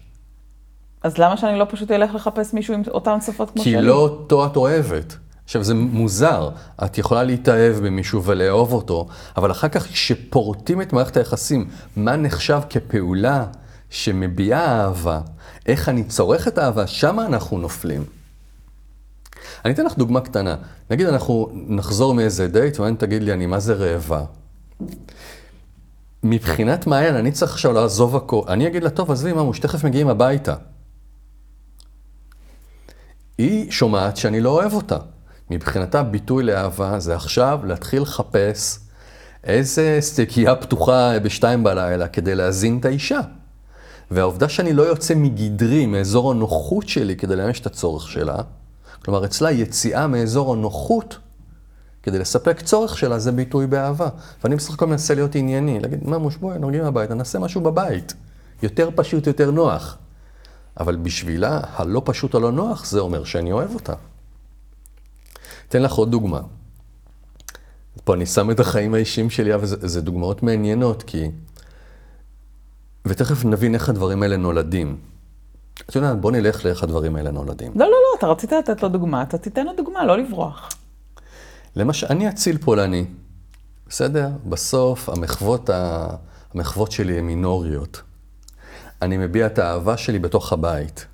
[1.03, 3.81] אז למה שאני לא פשוט אלך לחפש מישהו עם אותן שפות כמו כי שלי?
[3.81, 5.17] לא אותו את אוהבת.
[5.45, 6.49] עכשיו, זה מוזר,
[6.85, 12.59] את יכולה להתאהב במישהו ולאהוב אותו, אבל אחר כך כשפורטים את מערכת היחסים, מה נחשב
[12.69, 13.45] כפעולה
[13.89, 15.21] שמביעה אהבה,
[15.65, 18.03] איך אני צורך את האהבה, שמה אנחנו נופלים.
[19.65, 20.55] אני אתן לך דוגמה קטנה.
[20.89, 24.23] נגיד אנחנו נחזור מאיזה דייט, ואני תגיד לי, אני מה זה רעבה.
[26.23, 28.41] מבחינת מעיין, אני צריך עכשיו לעזוב הכל.
[28.47, 30.55] אני אגיד לה, טוב, עזבי, ממוש, תכף מגיעים הביתה.
[33.37, 34.97] היא שומעת שאני לא אוהב אותה.
[35.49, 38.79] מבחינתה ביטוי לאהבה זה עכשיו להתחיל לחפש
[39.43, 43.19] איזה סטייקייה פתוחה בשתיים בלילה כדי להזין את האישה.
[44.11, 48.37] והעובדה שאני לא יוצא מגדרי, מאזור הנוחות שלי כדי לממש את הצורך שלה,
[49.05, 51.17] כלומר אצלה יציאה מאזור הנוחות
[52.03, 54.09] כדי לספק צורך שלה זה ביטוי באהבה.
[54.43, 58.13] ואני בסך הכל מנסה להיות ענייני, להגיד, ממוש בואי, נוגעים הביתה, נעשה משהו בבית.
[58.63, 59.97] יותר פשוט, יותר נוח.
[60.79, 63.93] אבל בשבילה, הלא פשוט הלא נוח, זה אומר שאני אוהב אותה.
[65.69, 66.41] אתן לך עוד דוגמה.
[68.03, 71.31] פה אני שם את החיים האישיים שלי, אבל זה, זה דוגמאות מעניינות, כי...
[73.05, 74.97] ותכף נבין איך הדברים האלה נולדים.
[75.89, 77.71] את יודעת, בוא נלך לאיך הדברים האלה נולדים.
[77.75, 80.69] לא, לא, לא, אתה רצית לתת לו דוגמה, אתה תיתן לו דוגמה, לא לברוח.
[81.75, 83.05] למשל, אני אציל פולני,
[83.87, 84.29] בסדר?
[84.45, 86.07] בסוף המחוות, ה...
[86.53, 88.01] המחוות שלי הן מינוריות.
[89.01, 91.05] אני מביע את האהבה שלי בתוך הבית.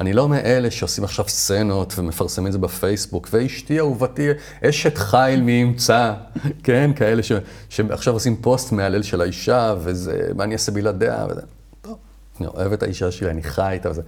[0.00, 4.28] אני לא מאלה שעושים עכשיו סצנות ומפרסמים את זה בפייסבוק, ואשתי אהובתי,
[4.64, 6.12] אשת חיל מי ימצא,
[6.64, 6.90] כן?
[6.96, 7.32] כאלה ש...
[7.68, 11.40] שעכשיו עושים פוסט מהלל של האישה, וזה, מה אני אעשה בלעדיה, וזה.
[11.82, 11.96] טוב,
[12.40, 14.02] אני אוהב את האישה שלי, אני חי איתה וזה.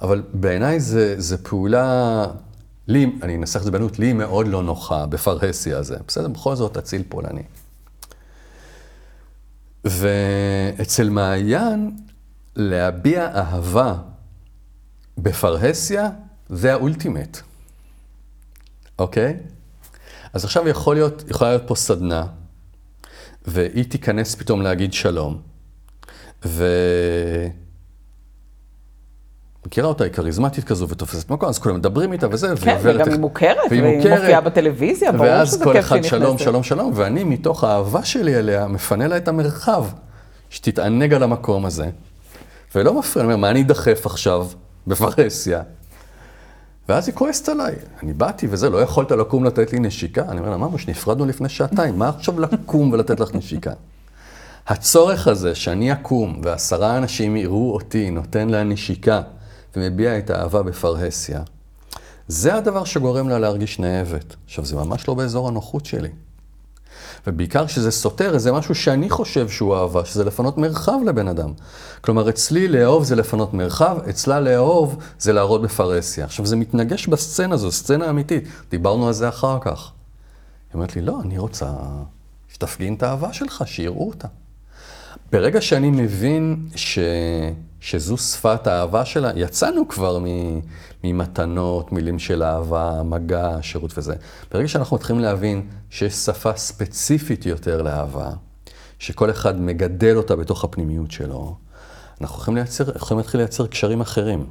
[0.00, 2.26] אבל בעיניי זה, זה פעולה,
[2.88, 5.96] לי, אני אנסח את זה בענות, לי מאוד לא נוחה בפרהסיה הזה.
[6.06, 7.42] בסדר, בכל זאת אציל פולני.
[9.84, 11.90] ואצל מעיין,
[12.56, 13.94] להביע אהבה
[15.18, 16.08] בפרהסיה
[16.48, 17.38] זה האולטימט,
[18.98, 19.36] אוקיי?
[20.32, 22.26] אז עכשיו יכול להיות, יכולה להיות פה סדנה,
[23.46, 25.40] והיא תיכנס פתאום להגיד שלום,
[26.44, 26.66] ו...
[29.66, 33.18] מכירה אותה, היא כריזמטית כזו ותופסת מקום, אז כולם מדברים איתה וזה, כן, וגם היא
[33.18, 35.92] מוכרת, והיא מופיעה בטלוויזיה, ברור שזה כיף שהיא נכנסת.
[35.92, 39.86] ואז כל אחד שלום, שלום, שלום, ואני מתוך האהבה שלי אליה, מפנה לה את המרחב,
[40.50, 41.90] שתתענג על המקום הזה,
[42.74, 44.46] ולא מפריע, אני אומר, מה אני אדחף עכשיו
[44.88, 45.62] בפרהסיה?
[46.88, 50.22] ואז היא כועסת עליי, אני באתי וזה, לא יכולת לקום לתת לי נשיקה?
[50.28, 53.72] אני אומר לה, ממש, נפרדנו לפני שעתיים, מה עכשיו לקום ולתת לך נשיקה?
[54.66, 59.22] הצורך הזה שאני אקום ועשרה אנשים יראו אותי נותן לה נשיקה
[59.76, 61.42] ומביע את האהבה בפרהסיה,
[62.28, 64.36] זה הדבר שגורם לה להרגיש נאהבת.
[64.44, 66.08] עכשיו, זה ממש לא באזור הנוחות שלי.
[67.28, 71.52] ובעיקר כשזה סותר, זה משהו שאני חושב שהוא אהבה, שזה לפנות מרחב לבן אדם.
[72.00, 76.24] כלומר, אצלי לאהוב זה לפנות מרחב, אצלה לאהוב זה להראות בפרהסיה.
[76.24, 78.44] עכשיו, זה מתנגש בסצנה הזו, סצנה אמיתית.
[78.70, 79.92] דיברנו על זה אחר כך.
[80.68, 81.72] היא אומרת לי, לא, אני רוצה
[82.48, 84.28] שתפגין את האהבה שלך, שיראו אותה.
[85.32, 86.98] ברגע שאני מבין ש...
[87.80, 90.18] שזו שפת האהבה שלה, יצאנו כבר
[91.04, 94.14] ממתנות, מילים של אהבה, מגע, שירות וזה.
[94.50, 98.30] ברגע שאנחנו מתחילים להבין שיש שפה ספציפית יותר לאהבה,
[98.98, 101.56] שכל אחד מגדל אותה בתוך הפנימיות שלו,
[102.20, 104.46] אנחנו יכולים, לייצר, יכולים להתחיל לייצר קשרים אחרים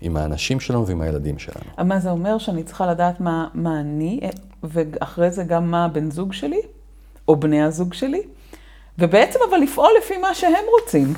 [0.00, 1.88] עם האנשים שלנו ועם הילדים שלנו.
[1.88, 4.20] מה זה אומר שאני צריכה לדעת מה, מה אני,
[4.62, 6.60] ואחרי זה גם מה הבן זוג שלי,
[7.28, 8.22] או בני הזוג שלי,
[8.98, 11.14] ובעצם אבל לפעול לפי מה שהם רוצים.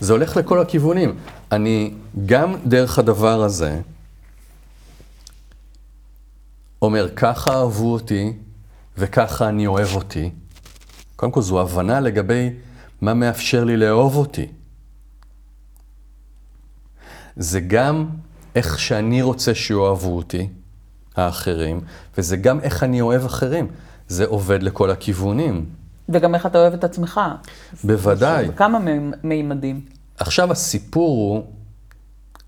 [0.00, 1.16] זה הולך לכל הכיוונים.
[1.52, 1.94] אני
[2.26, 3.80] גם דרך הדבר הזה
[6.82, 8.32] אומר, ככה אהבו אותי
[8.98, 10.30] וככה אני אוהב אותי.
[11.16, 12.50] קודם כל, זו הבנה לגבי
[13.00, 14.46] מה מאפשר לי לאהוב אותי.
[17.36, 18.08] זה גם
[18.54, 20.48] איך שאני רוצה שיאהבו אותי,
[21.16, 21.80] האחרים,
[22.18, 23.66] וזה גם איך אני אוהב אחרים.
[24.08, 25.66] זה עובד לכל הכיוונים.
[26.08, 27.20] וגם איך אתה אוהב את עצמך.
[27.84, 28.48] בוודאי.
[28.48, 28.78] בכמה
[29.22, 29.84] מימדים.
[30.16, 31.52] עכשיו הסיפור הוא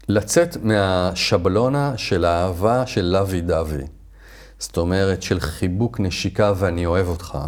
[0.09, 3.85] לצאת מהשבלונה של האהבה של לוי דווי.
[4.59, 7.39] זאת אומרת, של חיבוק נשיקה ואני אוהב אותך,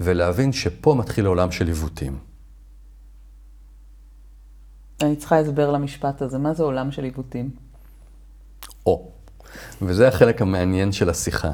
[0.00, 2.18] ולהבין שפה מתחיל עולם של עיוותים.
[5.02, 6.38] אני צריכה הסבר למשפט הזה.
[6.38, 7.50] מה זה עולם של עיוותים?
[8.86, 9.10] או,
[9.82, 11.52] וזה החלק המעניין של השיחה.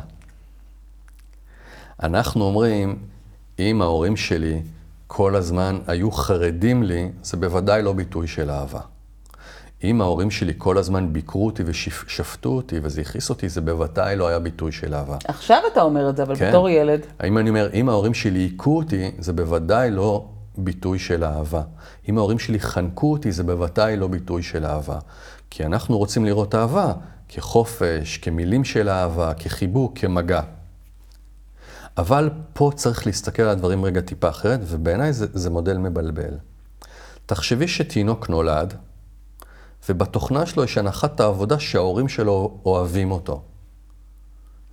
[2.02, 2.98] אנחנו אומרים,
[3.58, 4.62] אם ההורים שלי
[5.06, 8.80] כל הזמן היו חרדים לי, זה בוודאי לא ביטוי של אהבה.
[9.84, 14.28] אם ההורים שלי כל הזמן ביקרו אותי ושפטו אותי וזה הכעיס אותי, זה בוודאי לא
[14.28, 15.16] היה ביטוי של אהבה.
[15.24, 16.48] עכשיו אתה אומר את זה, אבל כן.
[16.48, 17.00] בתור ילד.
[17.24, 21.62] אם אני אומר, אם ההורים שלי היכו אותי, זה בוודאי לא ביטוי של אהבה.
[22.08, 24.98] אם ההורים שלי חנקו אותי, זה בוודאי לא ביטוי של אהבה.
[25.50, 26.92] כי אנחנו רוצים לראות אהבה
[27.28, 30.40] כחופש, כמילים של אהבה, כחיבוק, כמגע.
[31.98, 36.34] אבל פה צריך להסתכל על הדברים רגע טיפה אחרת, ובעיניי זה, זה מודל מבלבל.
[37.26, 38.74] תחשבי שתינוק נולד,
[39.88, 43.42] ובתוכנה שלו יש הנחת העבודה שההורים שלו אוהבים אותו.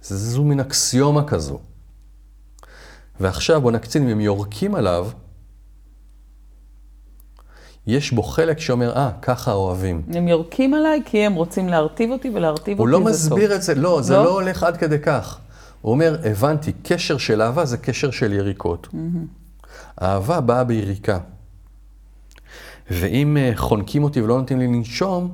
[0.02, 1.60] זו מין אקסיומה כזו.
[3.20, 5.08] ועכשיו בוא נקצין, אם הם יורקים עליו,
[7.88, 10.02] יש בו חלק שאומר, אה, ככה אוהבים.
[10.14, 13.08] הם יורקים עליי כי הם רוצים להרטיב אותי, ולהרטיב אותי לא זה טוב.
[13.08, 14.24] הוא לא מסביר את זה, לא, זה לא?
[14.24, 15.40] לא הולך עד כדי כך.
[15.84, 18.88] הוא אומר, הבנתי, קשר של אהבה זה קשר של יריקות.
[18.88, 20.02] Mm-hmm.
[20.02, 21.20] אהבה באה ביריקה.
[22.92, 25.32] ואם אה, חונקים אותי ולא נותנים לי לנשום,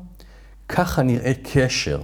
[0.70, 2.02] ככה נראה קשר,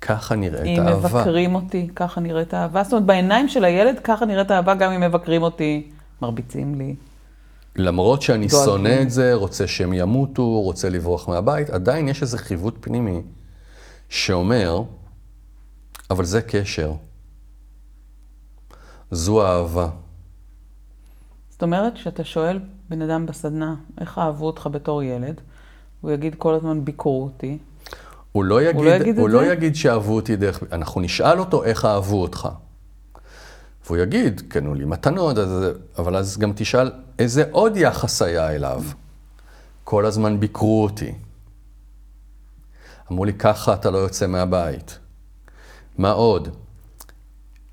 [0.00, 1.08] ככה נראית אם אהבה.
[1.08, 2.84] אם מבקרים אותי, ככה נראית אהבה.
[2.84, 5.90] זאת אומרת, בעיניים של הילד, ככה נראית אהבה גם אם מבקרים אותי,
[6.22, 6.94] מרביצים לי.
[7.76, 8.66] למרות שאני דואגים.
[8.66, 13.22] שונא את זה, רוצה שהם ימותו, רוצה לברוח מהבית, עדיין יש איזה חיווט פנימי
[14.08, 14.82] שאומר,
[16.10, 16.92] אבל זה קשר.
[19.14, 19.88] זו אהבה.
[21.50, 25.40] זאת אומרת, כשאתה שואל בן אדם בסדנה, איך אהבו אותך בתור ילד,
[26.00, 27.58] הוא יגיד כל הזמן ביקרו אותי.
[28.32, 30.62] הוא לא יגיד, הוא לא יגיד, הוא לא יגיד שאהבו אותי דרך...
[30.72, 32.48] אנחנו נשאל אותו איך אהבו אותך.
[33.86, 35.64] והוא יגיד, קנו לי מתנות, אז,
[35.98, 38.82] אבל אז גם תשאל איזה עוד יחס היה אליו.
[39.84, 41.14] כל הזמן ביקרו אותי.
[43.12, 44.98] אמרו לי, ככה אתה לא יוצא מהבית.
[45.98, 46.63] מה עוד?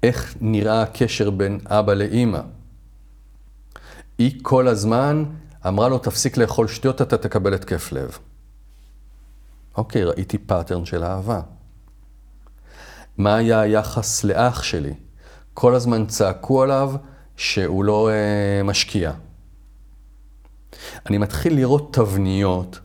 [0.04, 2.42] איך נראה הקשר בין אבא לאימא?
[4.18, 5.26] היא כל הזמן
[5.68, 8.18] אמרה לו, תפסיק לאכול שטויות, אתה תקבל התקף לב.
[9.78, 11.42] אוקיי, ראיתי pattern של אהבה.
[13.18, 14.94] מה היה היחס לאח שלי?
[15.54, 16.94] כל הזמן צעקו עליו
[17.38, 19.12] שהוא לא אה, משקיע.
[21.06, 22.80] אני מתחיל לראות תבניות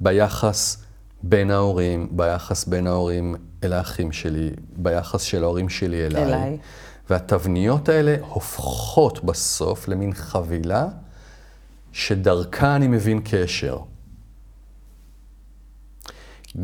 [0.00, 0.85] ביחס
[1.28, 3.34] בין ההורים, ביחס בין ההורים
[3.64, 6.24] אל האחים שלי, ביחס של ההורים שלי אליי.
[6.24, 6.58] אליי.
[7.10, 10.86] והתבניות האלה הופכות בסוף למין חבילה
[11.92, 13.78] שדרכה אני מבין קשר.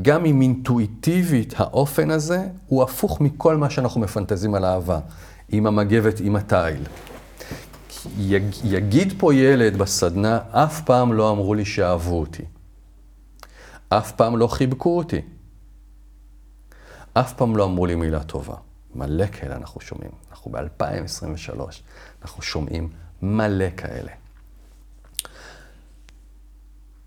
[0.03, 4.98] גם אם אינטואיטיבית האופן הזה הוא הפוך מכל מה שאנחנו מפנטזים על אהבה.
[5.48, 6.83] עם המגבת, עם התיל.
[8.18, 12.42] יג, יגיד פה ילד בסדנה, אף פעם לא אמרו לי שאהבו אותי.
[13.98, 15.20] אף פעם לא חיבקו אותי.
[17.14, 18.55] אף פעם לא אמרו לי מילה טובה.
[18.94, 20.11] מלא כאלה אנחנו שומעים.
[20.31, 21.61] אנחנו ב-2023,
[22.22, 22.88] אנחנו שומעים
[23.22, 24.12] מלא כאלה.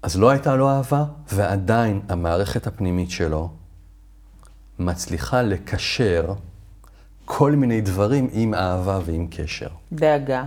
[0.02, 3.50] אז לא הייתה לו אהבה, ועדיין המערכת הפנימית שלו
[4.80, 6.34] מצליחה לקשר
[7.26, 9.70] כל מיני דברים עם אהבה ועם קשר.
[9.94, 10.46] דאגה.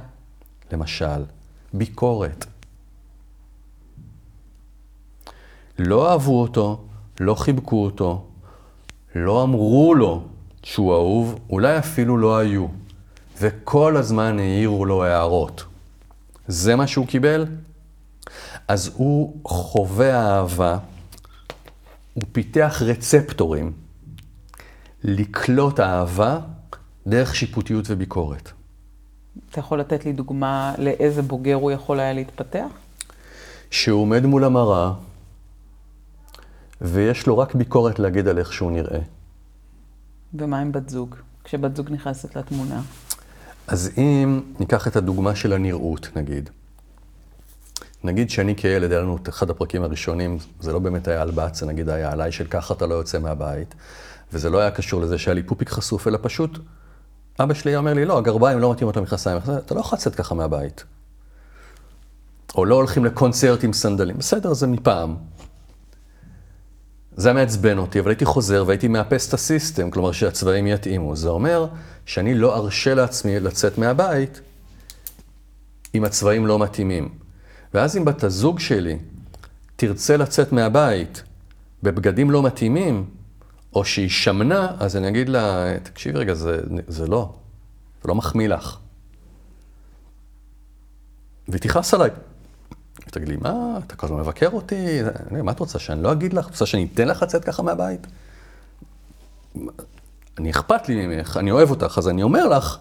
[0.73, 1.25] למשל,
[1.73, 2.47] ביקורת.
[5.79, 6.85] לא אהבו אותו,
[7.21, 8.27] לא חיבקו אותו,
[9.15, 10.23] לא אמרו לו
[10.63, 12.67] שהוא אהוב, אולי אפילו לא היו,
[13.41, 15.65] וכל הזמן העירו לו הערות.
[16.49, 17.47] זה מה שהוא קיבל?
[18.69, 20.79] אז הוא חווה אהבה,
[22.15, 23.73] הוא פיתח רצפטורים
[25.05, 26.41] לקלוט אהבה
[27.07, 28.53] דרך שיפוטיות וביקורת.
[29.51, 32.67] אתה יכול לתת לי דוגמה לאיזה בוגר הוא יכול היה להתפתח?
[33.71, 34.93] שהוא עומד מול המראה,
[36.81, 39.01] ויש לו רק ביקורת להגיד על איך שהוא נראה.
[40.35, 41.15] ומה עם בת זוג?
[41.45, 42.81] כשבת זוג נכנסת לתמונה.
[43.67, 46.51] אז אם ניקח את הדוגמה של הנראות, נגיד.
[48.05, 51.55] נגיד שאני כילד, היה לנו את אחד הפרקים הראשונים, זה לא באמת היה על בת,
[51.55, 53.75] זה נגיד היה עליי של ככה אתה לא יוצא מהבית,
[54.33, 56.59] וזה לא היה קשור לזה שהיה לי פופיק חשוף, אלא פשוט,
[57.41, 60.85] אבא שלי אומר לי, לא, הגרביים לא מתאימות למכנסיים, אתה לא יכול לצאת ככה מהבית.
[62.55, 65.17] או לא הולכים לקונצרט עם סנדלים, בסדר, זה מפעם.
[67.19, 71.17] זה היה מעצבן אותי, אבל הייתי חוזר והייתי מאפס את הסיסטם, כלומר שהצבעים יתאימו.
[71.17, 71.67] זה אומר
[72.07, 74.41] שאני לא ארשה לעצמי לצאת מהבית
[75.95, 77.09] אם הצבעים לא מתאימים.
[77.75, 78.99] ואז אם בת הזוג שלי
[79.77, 81.23] תרצה לצאת מהבית
[81.83, 83.11] בבגדים לא מתאימים,
[83.75, 87.35] או שהיא שמנה, אז אני אגיד לה, תקשיבי רגע, זה, זה לא,
[88.03, 88.79] זה לא מחמיא לך.
[91.49, 92.11] והיא תכעס עליי.
[93.11, 95.01] תגיד לי, מה, אתה כל הזמן מבקר אותי?
[95.31, 96.47] מה את רוצה, שאני לא אגיד לך?
[96.47, 98.07] את רוצה שאני אתן לך לצאת ככה מהבית?
[100.39, 102.77] אני אכפת לי ממך, אני אוהב אותך, אז אני אומר לך,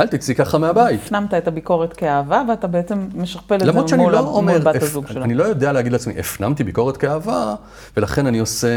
[0.00, 1.00] אל תצאי ככה מהבית.
[1.04, 4.58] הפנמת את הביקורת כאהבה, ואתה בעצם משכפל את זה למרות שאני מול, לא מול אומר,
[4.58, 5.24] בת הפ- הזוג שלו.
[5.24, 7.54] אני לא יודע להגיד לעצמי, הפנמתי ביקורת כאהבה,
[7.96, 8.68] ולכן אני עושה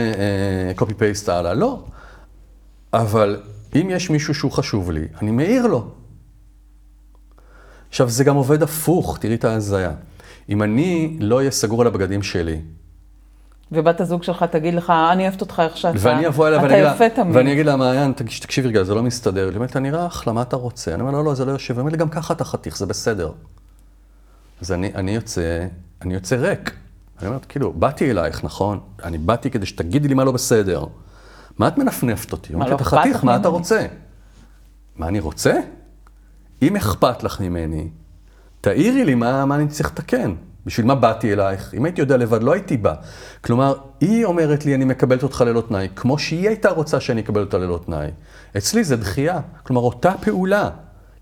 [0.76, 1.54] קופי פייסט הלאה.
[1.54, 1.84] לא.
[2.94, 3.42] אבל
[3.76, 5.88] אם יש מישהו שהוא חשוב לי, אני מעיר לו.
[7.90, 9.92] עכשיו, זה גם עובד הפוך, תראי את ההזיה.
[10.50, 12.62] אם אני לא אהיה סגור על הבגדים שלי,
[13.72, 16.76] ובת הזוג שלך תגיד לך, אני אוהבת אותך איך שאתה, ואני אבוא אליה ואני אתה
[16.76, 17.36] אגיד לה, יפה תמיד.
[17.36, 19.48] ואני אגיד לה, מעיין, תקש- תקשיבי רגע, זה לא מסתדר.
[19.48, 20.94] היא אומרת, אתה נראה אחלה, מה אתה רוצה?
[20.94, 21.74] אני אומר, לא, לא, זה לא יושב.
[21.74, 23.32] היא אומרת לי, גם ככה אתה חתיך, זה בסדר.
[24.62, 25.66] אז אני, אני יוצא,
[26.02, 26.72] אני יוצא ריק.
[27.20, 28.80] אני אומרת, כאילו, באתי אלייך, נכון?
[29.04, 30.86] אני באתי כדי שתגידי לי מה לא בסדר.
[31.58, 32.54] מה את מנפנפת אותי?
[32.54, 33.86] היא מה, לא אתה אכפת חתיך, לך מה אתה ממני?" רוצה?
[34.96, 35.54] מה אני רוצה?
[36.62, 37.88] אם אכפת לך ממני,
[38.64, 40.34] תעירי לי מה, מה אני צריך לתקן.
[40.66, 41.74] בשביל מה באתי אלייך?
[41.74, 42.94] אם הייתי יודע לבד, לא הייתי בא.
[43.42, 47.42] כלומר, היא אומרת לי, אני מקבלת אותך ללא תנאי, כמו שהיא הייתה רוצה שאני אקבל
[47.42, 48.08] אותה ללא תנאי.
[48.58, 49.40] אצלי זה דחייה.
[49.64, 50.70] כלומר, אותה פעולה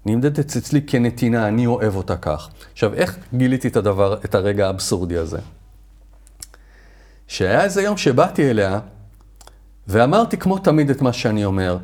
[0.06, 2.50] נמדדת אצלי כנתינה, אני אוהב אותה כך.
[2.74, 5.40] עכשיו, איך גיליתי את הדבר, את הרגע האבסורדי הזה?
[7.28, 8.80] שהיה איזה יום שבאתי אליה,
[9.88, 11.78] ואמרתי כמו תמיד את מה שאני אומר,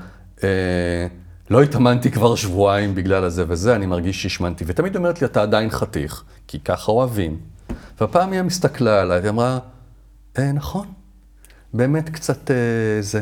[0.44, 1.08] אה,
[1.50, 4.64] לא התאמנתי כבר שבועיים בגלל הזה וזה, אני מרגיש שהשמנתי.
[4.68, 7.38] ותמיד אומרת לי, אתה עדיין חתיך, כי ככה אוהבים.
[8.02, 9.60] והפעם היא מסתכלה עליי ואמרה,
[10.40, 10.88] אה, נכון,
[11.74, 13.22] באמת קצת אה, זה.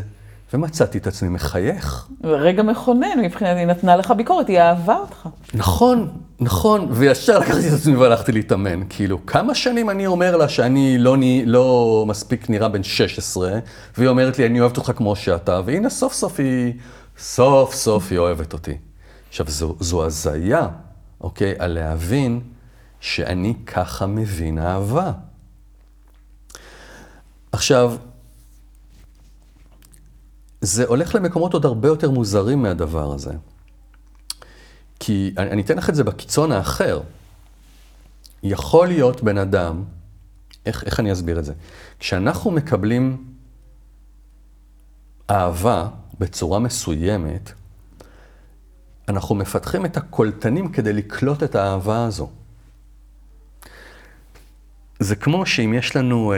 [0.53, 2.07] ומצאתי את עצמי מחייך.
[2.23, 5.27] רגע מכונן מבחינת, היא נתנה לך ביקורת, היא אהבה אותך.
[5.53, 6.09] נכון,
[6.39, 8.83] נכון, וישר לקחתי את עצמי והלכתי להתאמן.
[8.89, 13.59] כאילו, כמה שנים אני אומר לה שאני לא, לא מספיק נראה בן 16,
[13.97, 16.73] והיא אומרת לי, אני אוהבת אותך כמו שאתה, והנה סוף סוף היא,
[17.17, 18.77] סוף סוף היא אוהבת אותי.
[19.29, 20.67] עכשיו, זו, זו הזיה,
[21.21, 22.41] אוקיי, על להבין
[22.99, 25.11] שאני ככה מבין אהבה.
[27.51, 27.95] עכשיו,
[30.61, 33.33] זה הולך למקומות עוד הרבה יותר מוזרים מהדבר הזה.
[34.99, 37.01] כי אני, אני אתן לך את זה בקיצון האחר.
[38.43, 39.83] יכול להיות בן אדם,
[40.65, 41.53] איך, איך אני אסביר את זה?
[41.99, 43.33] כשאנחנו מקבלים
[45.29, 45.87] אהבה
[46.19, 47.51] בצורה מסוימת,
[49.09, 52.29] אנחנו מפתחים את הקולטנים כדי לקלוט את האהבה הזו.
[54.99, 56.37] זה כמו שאם יש לנו, אה,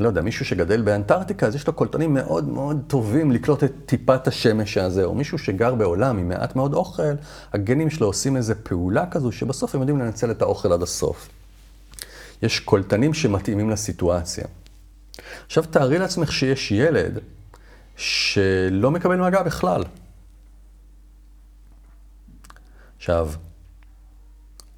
[0.00, 4.28] לא יודע, מישהו שגדל באנטארקטיקה, אז יש לו קולטנים מאוד מאוד טובים לקלוט את טיפת
[4.28, 7.12] השמש הזה, או מישהו שגר בעולם עם מעט מאוד אוכל,
[7.52, 11.28] הגנים שלו עושים איזו פעולה כזו, שבסוף הם יודעים לנצל את האוכל עד הסוף.
[12.42, 14.44] יש קולטנים שמתאימים לסיטואציה.
[15.46, 17.18] עכשיו תארי לעצמך שיש ילד
[17.98, 19.84] שלא מקבל מגע בכלל.
[22.96, 23.30] עכשיו,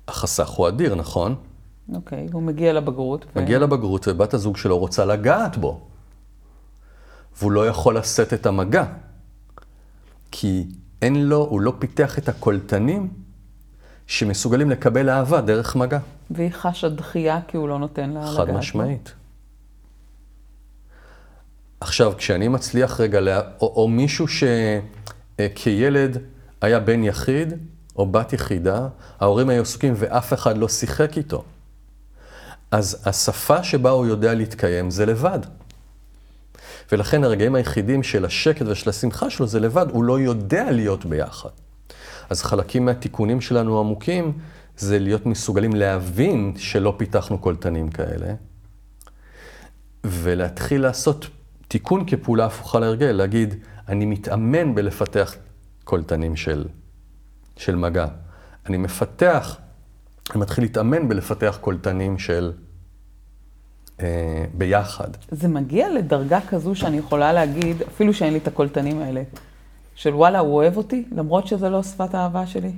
[0.09, 1.35] החסך הוא אדיר, נכון?
[1.95, 3.25] אוקיי, הוא מגיע לבגרות.
[3.25, 5.81] ו- מגיע לבגרות ובת הזוג שלו רוצה לגעת בו.
[7.39, 8.85] והוא לא יכול לשאת את המגע.
[10.31, 10.67] כי
[11.03, 13.09] אין לו, הוא לא פיתח את הקולטנים
[14.07, 15.99] שמסוגלים לקבל אהבה דרך מגע.
[16.31, 18.37] והיא חשה דחייה כי הוא לא נותן לה לגעת.
[18.37, 18.59] חד בו.
[18.59, 19.13] משמעית.
[21.81, 23.41] עכשיו, כשאני מצליח רגע, לה...
[23.61, 24.27] או, או מישהו
[25.39, 26.19] שכילד
[26.61, 27.55] היה בן יחיד
[27.97, 28.89] או בת יחידה,
[29.21, 31.45] ההורים היו עסוקים ואף אחד לא שיחק איתו.
[32.71, 35.39] אז השפה שבה הוא יודע להתקיים זה לבד.
[36.93, 41.51] ולכן הרגעים היחידים של השקט ושל השמחה שלו זה לבד, הוא לא יודע להיות ביחד.
[42.31, 44.39] אז חלקים מהתיקונים שלנו העמוקים
[44.77, 48.35] זה להיות מסוגלים להבין שלא פיתחנו קולטנים כאלה,
[50.05, 51.27] ולהתחיל לעשות
[51.71, 53.55] תיקון כפעולה הפוכה להרגל, להגיד,
[53.89, 55.35] אני מתאמן בלפתח
[55.85, 56.65] קולטנים של,
[57.57, 58.07] של מגע.
[58.67, 59.57] אני מפתח,
[60.31, 62.53] אני מתחיל להתאמן בלפתח קולטנים של
[64.01, 65.09] אה, ביחד.
[65.31, 69.23] זה מגיע לדרגה כזו שאני יכולה להגיד, אפילו שאין לי את הקולטנים האלה,
[69.95, 72.73] של וואלה, הוא אוהב אותי, למרות שזה לא שפת האהבה שלי.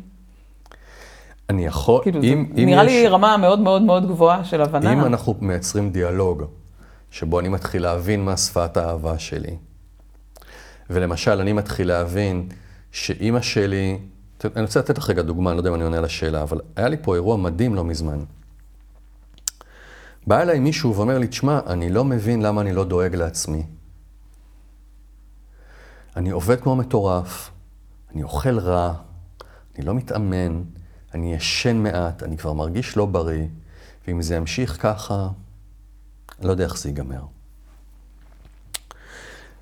[1.51, 4.93] אני יכול, כאילו, אם, אם נראה יש, לי רמה מאוד מאוד מאוד גבוהה של הבנה.
[4.93, 6.43] אם אנחנו מייצרים דיאלוג,
[7.13, 9.57] שבו אני מתחיל להבין מה שפת האהבה שלי,
[10.91, 12.49] ולמשל, אני מתחיל להבין
[12.93, 13.99] שאימא שלי,
[14.45, 16.61] אני רוצה לתת לך רגע דוגמה, אני לא יודע אם אני עונה על השאלה, אבל
[16.77, 18.25] היה לי פה אירוע מדהים לא מזמן.
[20.27, 23.63] בא אליי מישהו ואומר לי, תשמע, אני לא מבין למה אני לא דואג לעצמי.
[26.17, 27.51] אני עובד כמו מטורף,
[28.15, 28.95] אני אוכל רע,
[29.77, 30.63] אני לא מתאמן,
[31.15, 33.47] אני ישן מעט, אני כבר מרגיש לא בריא,
[34.07, 35.29] ואם זה ימשיך ככה,
[36.43, 37.25] אני לא יודע איך זה ייגמר.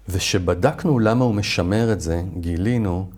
[0.09, 3.11] וכשבדקנו למה הוא משמר את זה, גילינו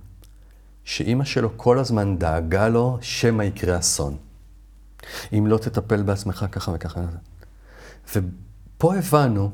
[0.84, 4.16] שאימא שלו כל הזמן דאגה לו שמא יקרה אסון.
[5.32, 7.00] אם לא תטפל בעצמך ככה וככה.
[8.16, 9.50] ופה הבנו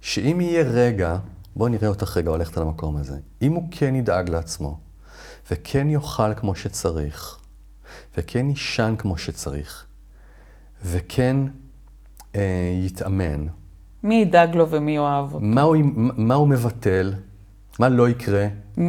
[0.00, 1.16] שאם יהיה רגע,
[1.56, 4.80] בואו נראה אותך רגע הולכת למקום הזה, אם הוא כן ידאג לעצמו,
[5.50, 7.38] וכן יאכל כמו שצריך,
[8.16, 9.86] וכן יישן כמו שצריך,
[10.84, 11.36] וכן
[12.84, 13.46] יתאמן,
[14.02, 15.44] מי ידאג לו ומי יאהב אותו?
[15.44, 15.76] מה הוא,
[16.16, 17.14] מה הוא מבטל?
[17.78, 18.46] מה לא יקרה?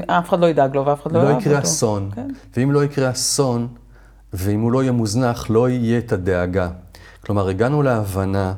[0.08, 1.50] אף אחד לא ידאג לו ואף אחד לא לא יאהב אותו.
[1.50, 2.10] יקרה אסון.
[2.16, 2.28] כן.
[2.58, 3.68] ואם לא יקרה אסון,
[4.34, 6.70] ואם הוא לא יהיה מוזנח, לא יהיה את הדאגה.
[7.26, 8.54] כלומר, הגענו להבנה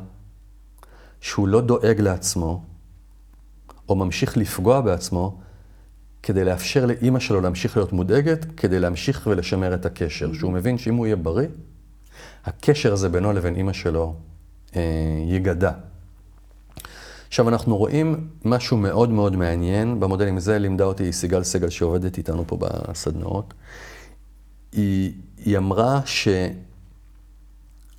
[1.21, 2.61] שהוא לא דואג לעצמו,
[3.89, 5.37] או ממשיך לפגוע בעצמו,
[6.23, 10.33] כדי לאפשר לאימא שלו להמשיך להיות מודאגת, כדי להמשיך ולשמר את הקשר.
[10.33, 11.47] שהוא מבין שאם הוא יהיה בריא,
[12.45, 14.13] הקשר הזה בינו לבין אימא שלו אה,
[15.25, 15.71] ייגדע.
[17.27, 20.39] עכשיו, אנחנו רואים משהו מאוד מאוד מעניין במודלים.
[20.39, 23.53] זה לימדה אותי סיגל סגל שעובדת איתנו פה בסדנאות.
[24.71, 26.01] היא, היא אמרה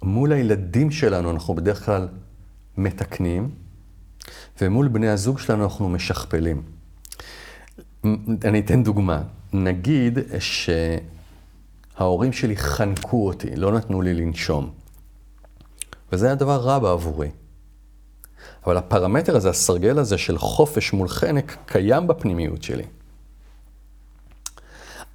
[0.03, 2.09] שמול הילדים שלנו אנחנו בדרך כלל
[2.77, 3.51] מתקנים,
[4.61, 6.63] ומול בני הזוג שלנו אנחנו משכפלים.
[8.45, 9.23] אני אתן דוגמה.
[9.53, 10.19] נגיד
[11.99, 14.71] שההורים שלי חנקו אותי, לא נתנו לי לנשום.
[16.13, 17.31] וזה היה דבר רע בעבורי.
[18.67, 22.85] אבל הפרמטר הזה, הסרגל הזה של חופש מול חנק, קיים בפנימיות שלי.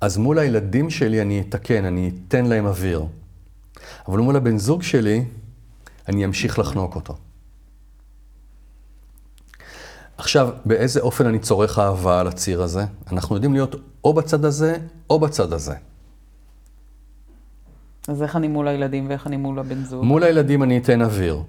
[0.01, 3.05] אז מול הילדים שלי אני אתקן, אני אתן להם אוויר.
[4.07, 5.25] אבל מול הבן זוג שלי,
[6.07, 7.17] אני אמשיך לחנוק אותו.
[10.17, 12.85] עכשיו, באיזה אופן אני צורך אהבה על הציר הזה?
[13.11, 14.77] אנחנו יודעים להיות או בצד הזה,
[15.09, 15.75] או בצד הזה.
[18.07, 20.03] אז איך אני מול הילדים ואיך אני מול הבן זוג?
[20.03, 21.41] מול הילדים אני אתן אוויר.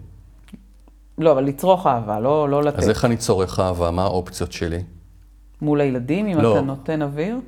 [1.19, 2.79] לא, אבל לצרוך אהבה, לא, לא לתת.
[2.79, 3.91] אז איך אני צורך אהבה?
[3.91, 4.83] מה האופציות שלי?
[5.63, 6.53] מול הילדים, אם לא.
[6.53, 7.41] אתה נותן אוויר?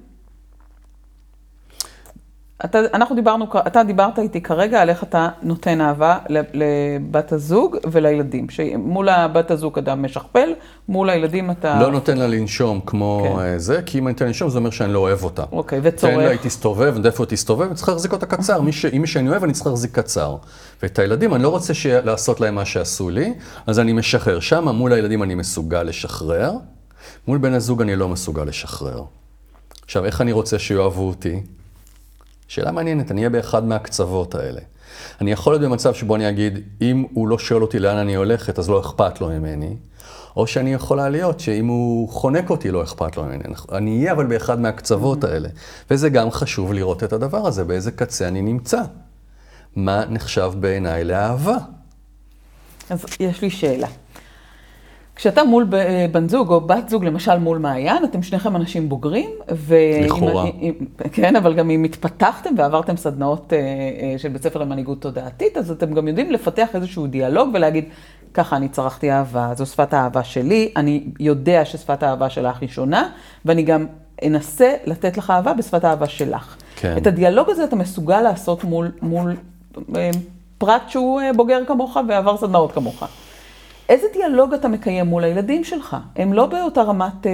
[2.64, 8.50] אתה, אנחנו דיברנו, אתה דיברת איתי כרגע על איך אתה נותן אהבה לבת הזוג ולילדים.
[8.50, 10.50] שמול הבת הזוג אתה משכפל,
[10.88, 11.80] מול הילדים אתה...
[11.80, 13.36] לא נותן לה לנשום כמו כן.
[13.36, 13.58] כן.
[13.58, 15.44] זה, כי אם אני לה לנשום זה אומר שאני לא אוהב אותה.
[15.52, 16.14] אוקיי, וצורך.
[16.14, 18.60] תן לה, היא תסתובב, איפה היא תסתובב, אני צריך להחזיק אותה קצר.
[18.60, 18.84] מי ש...
[18.84, 20.36] אם מי שאני אוהב, אני צריך להחזיק קצר.
[20.82, 21.86] ואת הילדים, אני לא רוצה ש...
[21.86, 23.34] לעשות להם מה שעשו לי,
[23.66, 24.40] אז אני משחרר.
[24.40, 26.52] שם מול הילדים אני מסוגל לשחרר,
[27.26, 29.02] מול בן הזוג אני לא מסוגל לשחרר.
[29.84, 31.42] עכשיו, איך אני רוצה שיאהבו אותי?
[32.48, 34.60] שאלה מעניינת, אני אהיה באחד מהקצוות האלה.
[35.20, 38.58] אני יכול להיות במצב שבו אני אגיד, אם הוא לא שואל אותי לאן אני הולכת,
[38.58, 39.76] אז לא אכפת לו ממני.
[40.36, 43.42] או שאני יכולה להיות שאם הוא חונק אותי, לא אכפת לו ממני.
[43.72, 45.48] אני אהיה אבל באחד מהקצוות האלה.
[45.90, 48.82] וזה גם חשוב לראות את הדבר הזה, באיזה קצה אני נמצא.
[49.76, 51.56] מה נחשב בעיניי לאהבה?
[52.90, 53.88] אז יש לי שאלה.
[55.18, 55.66] כשאתה מול
[56.12, 59.30] בן זוג או בת זוג, למשל מול מעיין, אתם שניכם אנשים בוגרים.
[59.52, 59.76] ו...
[60.04, 60.44] לכאורה.
[61.12, 65.70] כן, אבל גם אם התפתחתם ועברתם סדנאות אה, אה, של בית ספר למנהיגות תודעתית, אז
[65.70, 67.84] אתם גם יודעים לפתח איזשהו דיאלוג ולהגיד,
[68.34, 73.08] ככה אני צרכתי אהבה, זו שפת האהבה שלי, אני יודע ששפת האהבה שלך היא שונה,
[73.44, 73.86] ואני גם
[74.24, 76.56] אנסה לתת לך אהבה בשפת האהבה שלך.
[76.76, 76.94] כן.
[76.96, 79.36] את הדיאלוג הזה אתה מסוגל לעשות מול, מול
[79.96, 80.10] אה,
[80.58, 83.04] פרט שהוא אה, בוגר כמוך ועבר סדנאות כמוך.
[83.88, 85.96] איזה דיאלוג אתה מקיים מול הילדים שלך?
[86.16, 87.32] הם לא באותה רמת אה,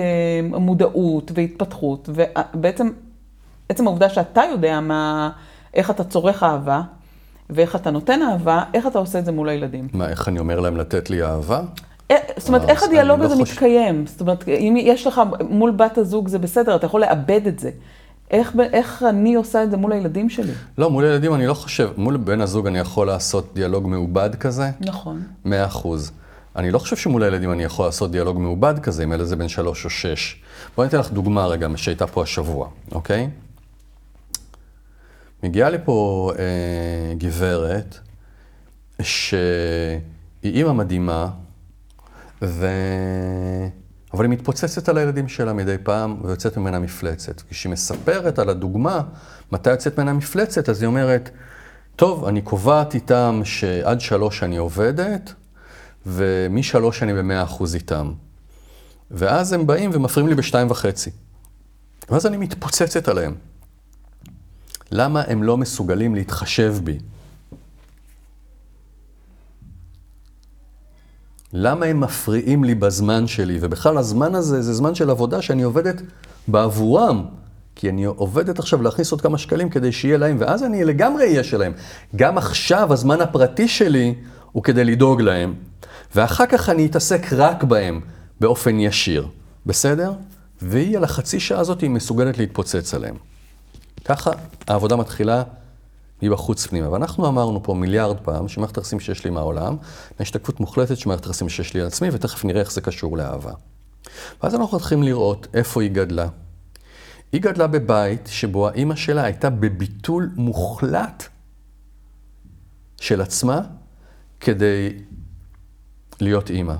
[0.60, 2.90] מודעות והתפתחות, ובעצם
[3.68, 5.30] עצם העובדה שאתה יודע מה,
[5.74, 6.82] איך אתה צורך אהבה,
[7.50, 9.88] ואיך אתה נותן אהבה, איך אתה עושה את זה מול הילדים?
[9.92, 11.62] מה, איך אני אומר להם לתת לי אהבה?
[12.10, 14.06] אה, זאת אומרת, אז איך הדיאלוג לא הזה מתקיים?
[14.06, 17.70] זאת אומרת, אם יש לך, מול בת הזוג זה בסדר, אתה יכול לאבד את זה.
[18.30, 20.52] איך, איך אני עושה את זה מול הילדים שלי?
[20.78, 24.70] לא, מול ילדים אני לא חושב, מול בן הזוג אני יכול לעשות דיאלוג מעובד כזה?
[24.80, 25.22] נכון.
[25.44, 26.12] מאה אחוז.
[26.56, 29.48] אני לא חושב שמול הילדים אני יכול לעשות דיאלוג מעובד כזה, אם ילד זה בן
[29.48, 30.42] שלוש או שש.
[30.76, 33.30] בואי ניתן לך דוגמה רגע, שהייתה פה השבוע, אוקיי?
[35.42, 37.98] מגיעה לפה אה, גברת,
[39.02, 39.40] שהיא
[40.44, 41.28] אימא מדהימה,
[44.14, 47.42] אבל היא מתפוצצת על הילדים שלה מדי פעם ויוצאת ממנה מפלצת.
[47.50, 49.00] כשהיא מספרת על הדוגמה,
[49.52, 51.30] מתי יוצאת ממנה מפלצת, אז היא אומרת,
[51.96, 55.34] טוב, אני קובעת איתם שעד שלוש אני עובדת,
[56.06, 58.12] ומשלוש אני במאה אחוז איתם.
[59.10, 61.10] ואז הם באים ומפריעים לי בשתיים וחצי.
[62.10, 63.34] ואז אני מתפוצצת עליהם.
[64.90, 66.98] למה הם לא מסוגלים להתחשב בי?
[71.52, 73.58] למה הם מפריעים לי בזמן שלי?
[73.60, 76.02] ובכלל הזמן הזה זה זמן של עבודה שאני עובדת
[76.48, 77.26] בעבורם.
[77.74, 81.44] כי אני עובדת עכשיו להכניס עוד כמה שקלים כדי שיהיה להם, ואז אני לגמרי אהיה
[81.44, 81.72] שלהם.
[82.16, 84.14] גם עכשיו הזמן הפרטי שלי
[84.52, 85.54] הוא כדי לדאוג להם,
[86.14, 88.00] ואחר כך אני אתעסק רק בהם
[88.40, 89.28] באופן ישיר.
[89.66, 90.12] בסדר?
[90.62, 93.16] והיא על החצי שעה הזאת היא מסוגלת להתפוצץ עליהם.
[94.04, 94.30] ככה
[94.68, 95.42] העבודה מתחילה
[96.22, 96.90] מבחוץ פנימה.
[96.90, 99.76] ואנחנו אמרנו פה מיליארד פעם שמערכת היחסים שיש לי עם העולם,
[100.20, 103.52] השתקפות מוחלטת של מערכת היחסים שיש לי על עצמי, ותכף נראה איך זה קשור לאהבה.
[104.42, 106.28] ואז אנחנו מתחילים לראות איפה היא גדלה.
[107.32, 111.24] היא גדלה בבית שבו האימא שלה הייתה בביטול מוחלט
[113.00, 113.60] של עצמה
[114.40, 114.92] כדי
[116.20, 116.74] להיות אימא.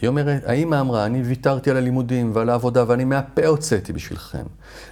[0.00, 4.44] היא אומרת, האימא אמרה, אני ויתרתי על הלימודים ועל העבודה ואני מהפה הוצאתי בשבילכם.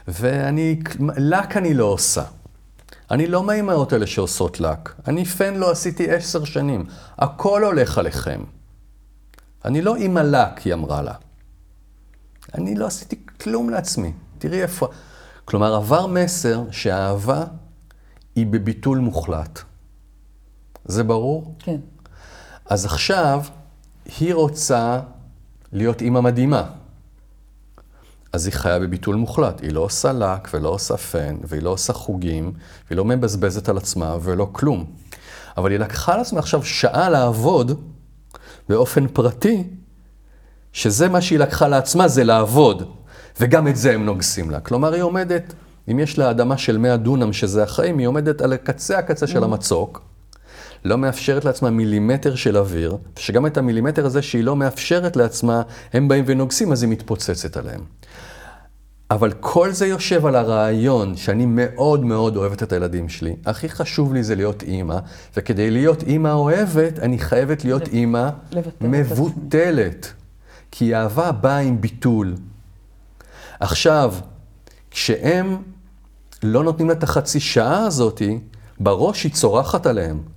[0.08, 0.80] ואני,
[1.16, 2.24] לק אני לא עושה.
[3.10, 4.94] אני לא מהאימהות האלה שעושות לק.
[5.08, 6.86] אני פן לא עשיתי עשר שנים.
[7.18, 8.40] הכל הולך עליכם.
[9.64, 11.14] אני לא אימא לק, היא אמרה לה.
[12.54, 14.12] אני לא עשיתי כלום לעצמי.
[14.38, 14.88] תראי איפה...
[15.44, 17.44] כלומר, עבר מסר שהאהבה
[18.36, 19.60] היא בביטול מוחלט.
[20.84, 21.54] זה ברור?
[21.58, 21.76] כן.
[22.68, 23.42] אז עכשיו,
[24.18, 25.00] היא רוצה
[25.72, 26.64] להיות אימא מדהימה.
[28.32, 29.60] אז היא חיה בביטול מוחלט.
[29.62, 32.52] היא לא עושה לק ולא עושה פן, והיא לא עושה חוגים,
[32.86, 34.84] והיא לא מבזבזת על עצמה ולא כלום.
[35.56, 37.80] אבל היא לקחה על עצמה עכשיו שעה לעבוד
[38.68, 39.64] באופן פרטי,
[40.72, 42.90] שזה מה שהיא לקחה לעצמה, זה לעבוד.
[43.40, 44.60] וגם את זה הם נוגסים לה.
[44.60, 45.54] כלומר, היא עומדת,
[45.90, 49.44] אם יש לה אדמה של 100 דונם, שזה החיים, היא עומדת על הקצה הקצה של
[49.44, 50.02] המצוק,
[50.86, 55.62] לא מאפשרת לעצמה מילימטר של אוויר, ושגם את המילימטר הזה שהיא לא מאפשרת לעצמה,
[55.92, 57.80] הם באים ונוגסים, אז היא מתפוצצת עליהם.
[59.10, 63.36] אבל כל זה יושב על הרעיון שאני מאוד מאוד אוהבת את הילדים שלי.
[63.46, 64.98] הכי חשוב לי זה להיות אימא,
[65.36, 68.28] וכדי להיות אימא אוהבת, אני חייבת להיות אימא
[68.80, 70.12] מבוטלת.
[70.70, 72.34] כי אהבה באה עם ביטול.
[73.60, 74.14] עכשיו,
[74.90, 75.56] כשהם
[76.42, 78.38] לא נותנים לה את החצי שעה הזאתי,
[78.80, 80.35] בראש היא צורחת עליהם.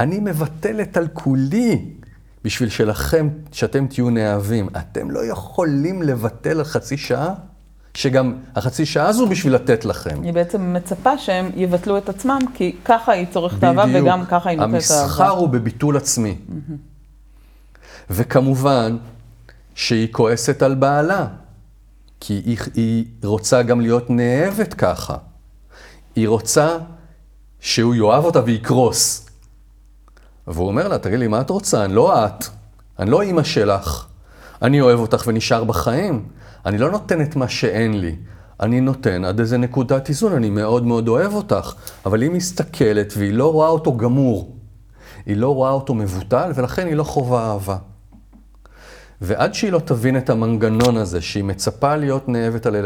[0.00, 1.84] אני מבטלת על כולי
[2.44, 4.68] בשביל שלכם, שאתם תהיו נאהבים.
[4.78, 7.34] אתם לא יכולים לבטל על חצי שעה?
[7.94, 10.22] שגם החצי שעה הזו בשביל לתת לכם.
[10.22, 14.58] היא בעצם מצפה שהם יבטלו את עצמם, כי ככה היא צורכת אהבה וגם ככה היא
[14.58, 15.02] נותנת אהבה.
[15.02, 16.36] המסחר הוא בביטול עצמי.
[18.10, 18.96] וכמובן
[19.74, 21.26] שהיא כועסת על בעלה,
[22.20, 25.16] כי היא, היא רוצה גם להיות נאהבת ככה.
[26.16, 26.78] היא רוצה
[27.60, 29.29] שהוא יאהב אותה ויקרוס.
[30.50, 31.84] והוא אומר לה, תגיד לי, מה את רוצה?
[31.84, 32.44] אני לא את,
[32.98, 34.06] אני לא אימא שלך.
[34.62, 36.24] אני אוהב אותך ונשאר בחיים.
[36.66, 38.16] אני לא נותן את מה שאין לי.
[38.60, 41.74] אני נותן עד איזה נקודת איזון, אני מאוד מאוד אוהב אותך,
[42.06, 44.56] אבל היא מסתכלת והיא לא רואה אותו גמור.
[45.26, 47.76] היא לא רואה אותו מבוטל, ולכן היא לא חווה אהבה.
[49.20, 52.76] ועד שהיא לא תבין את המנגנון הזה, שהיא מצפה להיות נאהבת על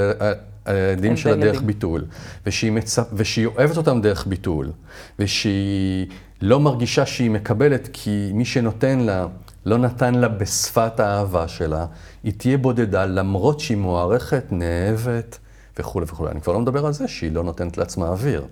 [0.66, 2.04] הילדים שלה דרך ביטול,
[2.46, 3.06] ושהיא, מצפ...
[3.12, 4.70] ושהיא אוהבת אותם דרך ביטול,
[5.18, 6.06] ושהיא
[6.44, 9.26] לא מרגישה שהיא מקבלת כי מי שנותן לה
[9.66, 11.86] לא נתן לה בשפת האהבה שלה,
[12.22, 15.38] היא תהיה בודדה למרות שהיא מוערכת, נאהבת
[15.78, 16.30] וכולי וכולי.
[16.30, 18.44] אני כבר לא מדבר על זה שהיא לא נותנת לעצמה אוויר,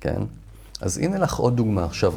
[0.00, 0.22] כן?
[0.80, 1.84] אז הנה לך עוד דוגמה.
[1.84, 2.12] עכשיו,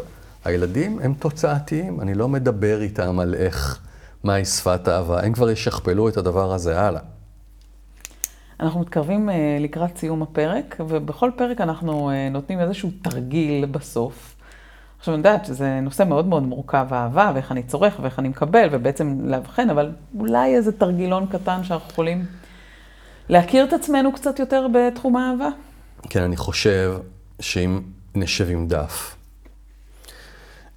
[0.45, 3.80] הילדים הם תוצאתיים, אני לא מדבר איתם על איך,
[4.24, 7.01] מהי שפת האהבה, הם כבר ישכפלו את הדבר הזה הלאה.
[8.59, 14.34] אנחנו מתקרבים לקראת סיום הפרק, ובכל פרק אנחנו נותנים איזשהו תרגיל בסוף.
[15.05, 18.67] עכשיו, אני יודעת שזה נושא מאוד מאוד מורכב, אהבה, ואיך אני צורך, ואיך אני מקבל,
[18.71, 22.25] ובעצם לאבחן, אבל אולי איזה תרגילון קטן שאנחנו יכולים
[23.29, 25.49] להכיר את עצמנו קצת יותר בתחום האהבה?
[26.09, 26.97] כן, אני חושב
[27.39, 27.81] שאם
[28.15, 29.15] נשב עם דף,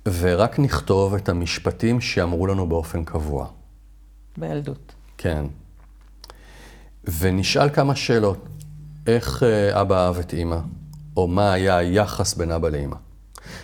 [0.07, 3.47] ורק נכתוב את המשפטים שאמרו לנו באופן קבוע.
[4.37, 4.95] בילדות.
[5.19, 5.45] כן.
[7.19, 8.47] ונשאל כמה שאלות.
[9.07, 10.59] איך אה, אבא אהב את אימא?
[11.17, 12.97] או מה היה היחס בין אבא לאימא?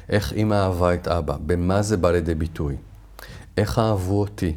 [0.08, 2.76] איך אימא אהבה את אבא, במה זה בא לידי ביטוי.
[3.56, 4.54] איך אהבו אותי.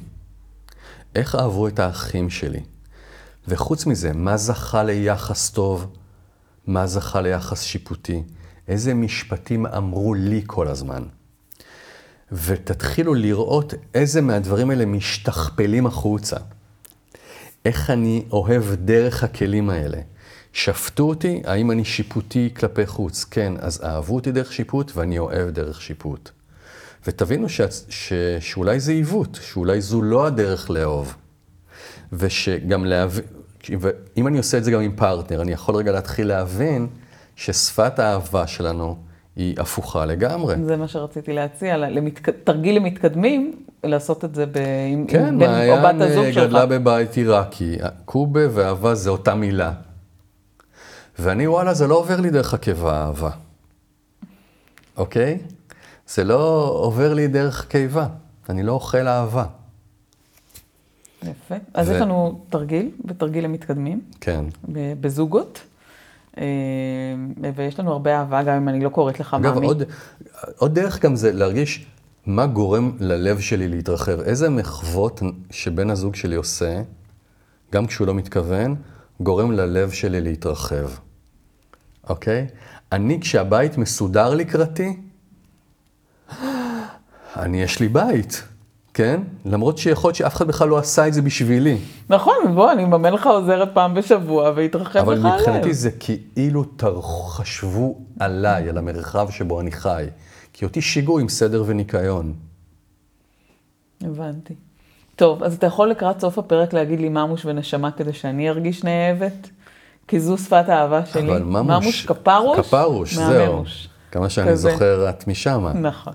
[1.15, 2.59] איך אהבו את האחים שלי.
[3.47, 5.87] וחוץ מזה, מה זכה ליחס טוב,
[6.67, 8.23] מה זכה ליחס שיפוטי,
[8.67, 11.03] איזה משפטים אמרו לי כל הזמן.
[12.31, 16.37] ותתחילו לראות איזה מהדברים האלה משתכפלים החוצה.
[17.65, 19.97] איך אני אוהב דרך הכלים האלה.
[20.57, 23.25] שפטו אותי, האם אני שיפוטי כלפי חוץ?
[23.31, 26.29] כן, אז אהבו אותי דרך שיפוט ואני אוהב דרך שיפוט.
[27.07, 27.61] ותבינו ש...
[27.89, 28.13] ש...
[28.39, 31.15] שאולי זה עיוות, שאולי זו לא הדרך לאהוב.
[32.13, 33.23] ושגם להבין,
[33.79, 36.87] ואם אני עושה את זה גם עם פרטנר, אני יכול רגע להתחיל להבין
[37.35, 38.97] ששפת האהבה שלנו
[39.35, 40.55] היא הפוכה לגמרי.
[40.63, 42.29] זה מה שרציתי להציע, למתק...
[42.29, 44.59] תרגיל למתקדמים, לעשות את זה ב...
[45.07, 46.43] כן, עם בן או בת הזוג מעיין שלך.
[46.43, 49.73] גדלה בבית עיראקי, קובה ואהבה זה אותה מילה.
[51.19, 53.29] ואני, וואלה, זה לא עובר לי דרך עקב האהבה,
[54.97, 55.37] אוקיי?
[56.07, 58.07] זה לא עובר לי דרך קיבה,
[58.49, 59.45] אני לא אוכל אהבה.
[61.23, 61.55] יפה.
[61.73, 64.45] אז ו- יש לנו תרגיל, בתרגיל למתקדמים, כן.
[65.01, 65.59] בזוגות.
[66.37, 66.43] אה,
[67.55, 69.67] ויש לנו הרבה אהבה, גם אם אני לא קוראת לך אגב, מאמי.
[69.67, 69.83] עוד,
[70.57, 71.85] עוד דרך גם זה להרגיש
[72.25, 74.19] מה גורם ללב שלי להתרחב.
[74.19, 76.81] איזה מחוות שבן הזוג שלי עושה,
[77.73, 78.75] גם כשהוא לא מתכוון,
[79.19, 80.89] גורם ללב שלי להתרחב.
[82.09, 82.47] אוקיי?
[82.91, 84.97] אני, כשהבית מסודר לקראתי,
[87.35, 88.43] אני, יש לי בית,
[88.93, 89.21] כן?
[89.45, 91.77] למרות שיכול להיות שאף אחד בכלל לא עשה את זה בשבילי.
[92.09, 95.35] נכון, בוא, אני אממן לך עוזרת פעם בשבוע, ויתרחב אבל לך הלב.
[95.39, 100.05] מבחינתי זה כאילו תר- חשבו עליי, על המרחב שבו אני חי.
[100.53, 102.33] כי אותי שיגעו עם סדר וניקיון.
[104.01, 104.53] הבנתי.
[105.15, 109.49] טוב, אז אתה יכול לקראת סוף הפרק להגיד לי ממוש ונשמה כדי שאני ארגיש נאהבת?
[110.07, 111.31] כי זו שפת האהבה שלי.
[111.31, 111.83] אבל ממוש...
[111.83, 112.59] ממוש כפרוש?
[112.59, 113.63] כפרוש, זהו.
[114.11, 114.71] כמה שאני כזה.
[114.71, 115.73] זוכר, את משמה.
[115.73, 116.13] נכון,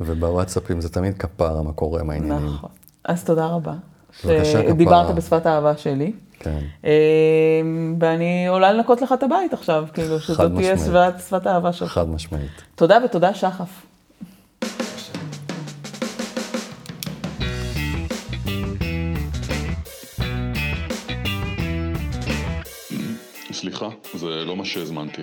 [0.00, 2.46] ובוואטסאפים זה תמיד כפרה, מה קורה עם העניינים.
[2.46, 2.70] נכון.
[3.04, 3.74] אז תודה רבה.
[4.24, 5.12] בבקשה, שדיברת כפרה.
[5.16, 6.12] בשפת האהבה שלי.
[6.38, 6.58] כן.
[6.84, 6.90] אה,
[8.00, 10.76] ואני עולה לנקות לך את הבית עכשיו, כאילו, שזאת תהיה
[11.18, 11.92] שפת האהבה שלך.
[11.92, 12.62] חד משמעית.
[12.74, 13.86] תודה ותודה שחף.
[23.72, 25.22] סליחה, זה לא מה שהזמנתי.